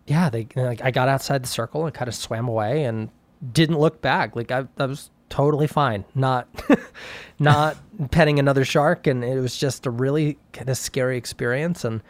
yeah, 0.06 0.30
they 0.30 0.46
like 0.56 0.82
I 0.82 0.90
got 0.90 1.08
outside 1.08 1.42
the 1.42 1.48
circle 1.48 1.86
and 1.86 1.94
kind 1.94 2.08
of 2.08 2.14
swam 2.14 2.48
away 2.48 2.84
and 2.84 3.10
didn't 3.52 3.78
look 3.78 4.00
back. 4.00 4.34
Like 4.34 4.50
I, 4.50 4.66
I 4.78 4.86
was 4.86 5.10
totally 5.28 5.66
fine, 5.66 6.04
not 6.14 6.48
not 7.38 7.76
petting 8.10 8.38
another 8.38 8.64
shark, 8.64 9.06
and 9.06 9.24
it 9.24 9.40
was 9.40 9.56
just 9.56 9.86
a 9.86 9.90
really 9.90 10.38
kind 10.52 10.68
of 10.68 10.76
scary 10.76 11.16
experience. 11.16 11.84
And 11.84 12.02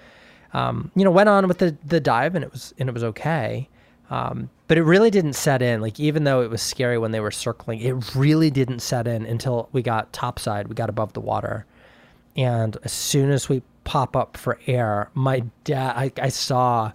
um, 0.53 0.91
you 0.95 1.05
know, 1.05 1.11
went 1.11 1.29
on 1.29 1.49
with 1.49 1.59
the 1.59 1.77
the 1.85 2.01
dive, 2.01 2.35
and 2.35 2.45
it 2.45 2.53
was 2.53 2.75
and 2.79 2.89
it 2.89 2.93
was 2.93 3.05
okay. 3.05 3.69
Um, 4.11 4.51
but 4.69 4.79
it 4.79 4.83
really 4.83 5.11
didn't 5.11 5.33
set 5.33 5.63
in. 5.63 5.81
Like 5.81 5.99
even 5.99 6.25
though 6.25 6.43
it 6.43 6.51
was 6.51 6.63
scary 6.63 6.99
when 6.99 7.11
they 7.11 7.21
were 7.21 7.31
circling, 7.31 7.81
it 7.81 8.15
really 8.15 8.51
didn't 8.51 8.81
set 8.81 9.07
in 9.07 9.25
until 9.27 9.69
we 9.73 9.83
got 9.83 10.13
topside. 10.13 10.69
We 10.69 10.75
got 10.75 10.89
above 10.89 11.13
the 11.15 11.21
water, 11.21 11.67
and 12.37 12.77
as 12.85 12.93
soon 12.93 13.31
as 13.31 13.49
we 13.49 13.63
pop 13.85 14.17
up 14.17 14.37
for 14.37 14.59
air, 14.67 15.11
my 15.15 15.45
dad, 15.65 15.95
I, 15.97 16.13
I 16.21 16.29
saw. 16.29 16.93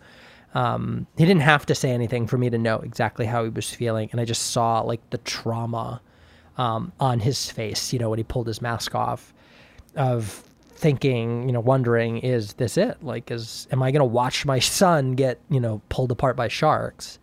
Um, 0.56 1.06
he 1.16 1.26
didn't 1.26 1.44
have 1.44 1.68
to 1.68 1.76
say 1.76 1.92
anything 1.92 2.26
for 2.26 2.40
me 2.40 2.50
to 2.50 2.58
know 2.58 2.80
exactly 2.80 3.28
how 3.28 3.44
he 3.44 3.50
was 3.50 3.70
feeling, 3.70 4.10
and 4.12 4.20
I 4.20 4.26
just 4.26 4.48
saw 4.48 4.82
like 4.82 5.08
the 5.12 5.20
trauma 5.20 6.02
um, 6.60 6.92
on 7.00 7.22
his 7.22 7.50
face. 7.50 7.92
You 7.92 7.98
know, 7.98 8.10
when 8.10 8.20
he 8.20 8.24
pulled 8.24 8.46
his 8.46 8.62
mask 8.62 8.94
off, 8.94 9.34
of 9.96 10.44
thinking, 10.70 11.48
you 11.48 11.54
know, 11.54 11.60
wondering, 11.60 12.20
is 12.20 12.54
this 12.54 12.78
it? 12.78 13.04
Like, 13.04 13.32
is 13.32 13.68
am 13.72 13.82
I 13.82 13.92
going 13.92 14.02
to 14.02 14.06
watch 14.06 14.46
my 14.46 14.60
son 14.82 15.14
get, 15.14 15.40
you 15.50 15.60
know, 15.60 15.82
pulled 15.90 16.12
apart 16.12 16.36
by 16.36 16.50
sharks? 16.50 17.18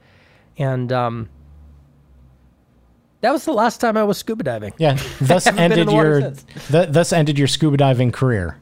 And 0.58 0.90
um, 0.90 1.28
that 3.20 3.30
was 3.30 3.44
the 3.44 3.52
last 3.52 3.78
time 3.80 3.96
I 3.96 4.04
was 4.04 4.18
scuba 4.18 4.42
diving. 4.42 4.72
Yeah, 4.78 4.98
thus 5.20 5.44
haven't 5.44 5.70
been 5.70 5.72
in 5.72 5.88
ended 5.88 5.94
your 5.94 6.32
th- 6.70 6.88
thus 6.90 7.12
ended 7.12 7.38
your 7.38 7.48
scuba 7.48 7.76
diving 7.76 8.10
career. 8.10 8.58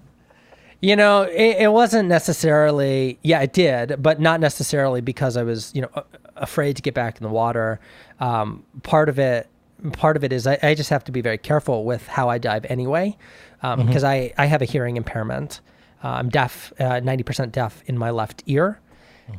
You 0.80 0.96
know, 0.96 1.22
it, 1.22 1.56
it 1.62 1.72
wasn't 1.72 2.08
necessarily. 2.08 3.18
Yeah, 3.22 3.40
it 3.40 3.52
did, 3.52 4.02
but 4.02 4.20
not 4.20 4.40
necessarily 4.40 5.00
because 5.00 5.36
I 5.36 5.44
was, 5.44 5.72
you 5.74 5.82
know, 5.82 6.04
afraid 6.36 6.76
to 6.76 6.82
get 6.82 6.94
back 6.94 7.16
in 7.16 7.22
the 7.22 7.32
water. 7.32 7.80
Um, 8.18 8.64
part 8.82 9.08
of 9.08 9.18
it, 9.18 9.48
part 9.92 10.16
of 10.16 10.24
it 10.24 10.32
is 10.32 10.46
I, 10.46 10.58
I 10.62 10.74
just 10.74 10.90
have 10.90 11.04
to 11.04 11.12
be 11.12 11.20
very 11.20 11.38
careful 11.38 11.84
with 11.84 12.06
how 12.06 12.28
I 12.28 12.38
dive 12.38 12.64
anyway, 12.66 13.16
because 13.60 14.04
I 14.04 14.32
I 14.38 14.46
have 14.46 14.62
a 14.62 14.66
hearing 14.66 14.96
impairment. 14.96 15.60
Uh, 16.02 16.08
I'm 16.08 16.28
deaf, 16.28 16.72
ninety 16.78 17.22
percent 17.22 17.52
deaf 17.52 17.82
in 17.86 17.98
my 17.98 18.10
left 18.10 18.42
ear. 18.46 18.80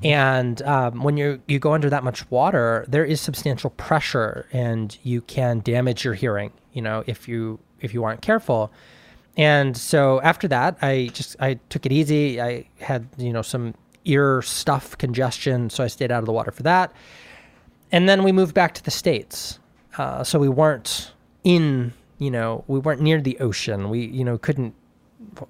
And 0.03 0.61
um, 0.63 1.03
when 1.03 1.15
you 1.15 1.41
you 1.47 1.59
go 1.59 1.73
under 1.73 1.89
that 1.89 2.03
much 2.03 2.29
water, 2.31 2.85
there 2.87 3.05
is 3.05 3.21
substantial 3.21 3.69
pressure, 3.69 4.47
and 4.51 4.97
you 5.03 5.21
can 5.21 5.59
damage 5.59 6.03
your 6.03 6.15
hearing. 6.15 6.51
You 6.73 6.81
know, 6.81 7.03
if 7.05 7.27
you 7.27 7.59
if 7.81 7.93
you 7.93 8.03
aren't 8.03 8.21
careful. 8.21 8.71
And 9.37 9.75
so 9.77 10.21
after 10.21 10.47
that, 10.47 10.77
I 10.81 11.09
just 11.13 11.35
I 11.39 11.59
took 11.69 11.85
it 11.85 11.91
easy. 11.91 12.41
I 12.41 12.67
had 12.79 13.07
you 13.17 13.31
know 13.31 13.43
some 13.43 13.75
ear 14.05 14.41
stuff 14.41 14.97
congestion, 14.97 15.69
so 15.69 15.83
I 15.83 15.87
stayed 15.87 16.11
out 16.11 16.19
of 16.19 16.25
the 16.25 16.33
water 16.33 16.51
for 16.51 16.63
that. 16.63 16.91
And 17.91 18.09
then 18.09 18.23
we 18.23 18.31
moved 18.31 18.55
back 18.55 18.73
to 18.75 18.83
the 18.83 18.91
states, 18.91 19.59
uh, 19.97 20.23
so 20.23 20.39
we 20.39 20.49
weren't 20.49 21.11
in 21.43 21.93
you 22.17 22.31
know 22.31 22.63
we 22.67 22.79
weren't 22.79 23.01
near 23.01 23.21
the 23.21 23.37
ocean. 23.39 23.89
We 23.89 24.05
you 24.05 24.23
know 24.23 24.37
couldn't 24.37 24.73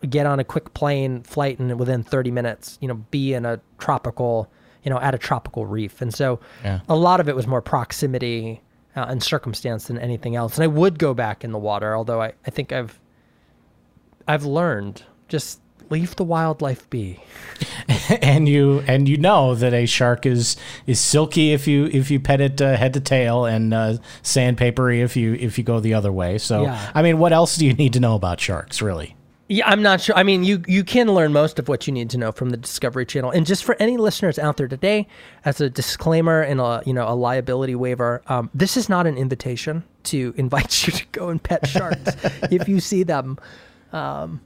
get 0.09 0.25
on 0.25 0.39
a 0.39 0.43
quick 0.43 0.73
plane 0.73 1.21
flight 1.23 1.59
and 1.59 1.77
within 1.79 2.01
30 2.03 2.31
minutes 2.31 2.77
you 2.81 2.87
know 2.87 2.95
be 3.11 3.33
in 3.33 3.45
a 3.45 3.59
tropical 3.77 4.49
you 4.83 4.89
know 4.89 4.99
at 4.99 5.13
a 5.15 5.17
tropical 5.17 5.65
reef. 5.65 6.01
And 6.01 6.13
so 6.13 6.39
Yeah. 6.63 6.79
a 6.89 6.95
lot 6.95 7.19
of 7.19 7.29
it 7.29 7.35
was 7.35 7.45
more 7.47 7.61
proximity 7.61 8.61
uh, 8.95 9.05
and 9.09 9.21
circumstance 9.21 9.87
than 9.87 9.97
anything 9.99 10.35
else. 10.35 10.55
And 10.55 10.63
I 10.63 10.67
would 10.67 10.97
go 10.99 11.13
back 11.13 11.43
in 11.43 11.51
the 11.51 11.57
water, 11.59 11.95
although 11.95 12.21
I, 12.21 12.33
I 12.47 12.49
think 12.51 12.71
I've 12.71 12.99
I've 14.27 14.45
learned 14.45 15.03
just 15.27 15.59
leave 15.89 16.15
the 16.15 16.23
wildlife 16.23 16.89
be. 16.89 17.19
and 18.21 18.47
you 18.47 18.83
and 18.87 19.07
you 19.07 19.17
know 19.17 19.55
that 19.55 19.73
a 19.73 19.85
shark 19.85 20.25
is 20.25 20.57
is 20.85 20.99
silky 20.99 21.53
if 21.53 21.67
you 21.67 21.85
if 21.93 22.11
you 22.11 22.19
pet 22.19 22.41
it 22.41 22.61
uh, 22.61 22.75
head 22.75 22.93
to 22.93 22.99
tail 22.99 23.45
and 23.45 23.73
uh, 23.73 23.97
sandpapery 24.23 25.01
if 25.01 25.15
you 25.15 25.33
if 25.35 25.57
you 25.57 25.63
go 25.63 25.79
the 25.79 25.93
other 25.93 26.11
way. 26.11 26.37
So 26.37 26.63
Yeah. 26.63 26.91
I 26.93 27.01
mean, 27.01 27.19
what 27.19 27.33
else 27.33 27.57
do 27.57 27.65
you 27.65 27.73
need 27.73 27.93
to 27.93 27.99
know 27.99 28.15
about 28.15 28.39
sharks, 28.39 28.81
really? 28.81 29.15
Yeah, 29.47 29.69
I'm 29.69 29.83
not 29.83 30.01
sure. 30.01 30.17
I 30.17 30.23
mean, 30.23 30.43
you 30.43 30.63
you 30.67 30.83
can 30.83 31.13
learn 31.13 31.31
most 31.31 31.59
of 31.59 31.67
what 31.67 31.85
you 31.85 31.93
need 31.93 32.09
to 32.11 32.17
know 32.17 32.31
from 32.31 32.49
the 32.49 32.57
Discovery 32.57 33.05
Channel. 33.05 33.29
And 33.29 33.45
just 33.45 33.63
for 33.63 33.75
any 33.79 33.95
listeners 33.95 34.39
out 34.39 34.57
there 34.57 34.67
today, 34.67 35.07
as 35.43 35.61
a 35.61 35.69
disclaimer 35.69 36.41
and 36.41 36.59
a 36.59 36.81
you 36.85 36.93
know 36.93 37.07
a 37.07 37.13
liability 37.13 37.75
waiver, 37.75 38.23
um, 38.25 38.49
this 38.55 38.75
is 38.75 38.89
not 38.89 39.05
an 39.05 39.17
invitation 39.17 39.83
to 40.05 40.33
invite 40.35 40.87
you 40.87 40.93
to 40.93 41.05
go 41.11 41.29
and 41.29 41.41
pet 41.41 41.67
sharks 41.67 42.15
if 42.51 42.67
you 42.67 42.79
see 42.79 43.03
them 43.03 43.37
um, 43.93 44.41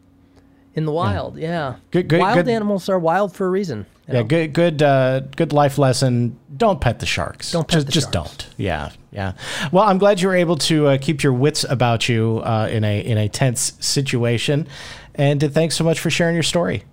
in 0.80 0.86
the 0.86 0.92
wild. 0.92 1.38
Yeah, 1.38 1.76
Good- 1.92 2.08
good- 2.08 2.20
wild 2.22 2.36
good- 2.46 2.50
animals 2.50 2.90
are 2.90 2.98
wild 2.98 3.36
for 3.36 3.46
a 3.46 3.50
reason. 3.50 3.86
you 4.08 4.14
Yeah, 4.16 4.20
know? 4.22 4.24
good 4.28 4.54
good 4.54 4.82
uh, 4.82 5.20
good 5.36 5.54
life 5.54 5.78
lesson. 5.78 6.36
Don't 6.58 6.82
pet 6.82 7.00
the 7.00 7.06
sharks. 7.06 7.52
Don't 7.52 7.68
pet 7.68 7.76
just 7.76 7.86
the 7.86 7.92
just 7.92 8.14
sharks. 8.14 8.38
don't. 8.46 8.48
Yeah, 8.58 8.90
yeah. 9.12 9.34
Well, 9.72 9.84
I'm 9.84 9.98
glad 10.00 10.22
you 10.22 10.30
were 10.30 10.36
able 10.36 10.56
to 10.58 10.88
uh, 10.88 10.98
keep 11.00 11.22
your 11.22 11.34
wits 11.34 11.64
about 11.64 12.10
you 12.10 12.42
uh, 12.44 12.68
in 12.72 12.84
a 12.84 13.00
in 13.00 13.18
a 13.18 13.28
tense 13.30 13.74
situation. 13.80 14.68
And 15.16 15.44
uh, 15.44 15.50
thanks 15.50 15.76
so 15.76 15.84
much 15.84 16.00
for 16.00 16.10
sharing 16.10 16.34
your 16.36 16.44
story. 16.44 16.86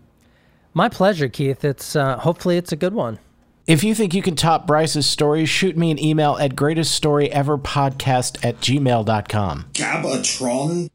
My 0.75 0.89
pleasure, 0.91 1.29
Keith. 1.29 1.65
It's 1.65 1.97
uh, 1.97 2.19
hopefully 2.19 2.57
it's 2.59 2.73
a 2.73 2.77
good 2.77 2.93
one. 2.93 3.19
If 3.67 3.83
you 3.83 3.95
think 3.97 4.15
you 4.15 4.23
can 4.23 4.37
top 4.37 4.67
Bryce's 4.67 5.07
story, 5.07 5.45
shoot 5.45 5.77
me 5.77 5.91
an 5.91 5.99
email 5.99 6.37
at 6.39 6.55
greateststory 6.55 7.33
ever 7.33 7.59
podcast 7.59 8.45
at 8.45 8.61
gmail.com. 8.61 9.67
Gabatron? 9.73 10.89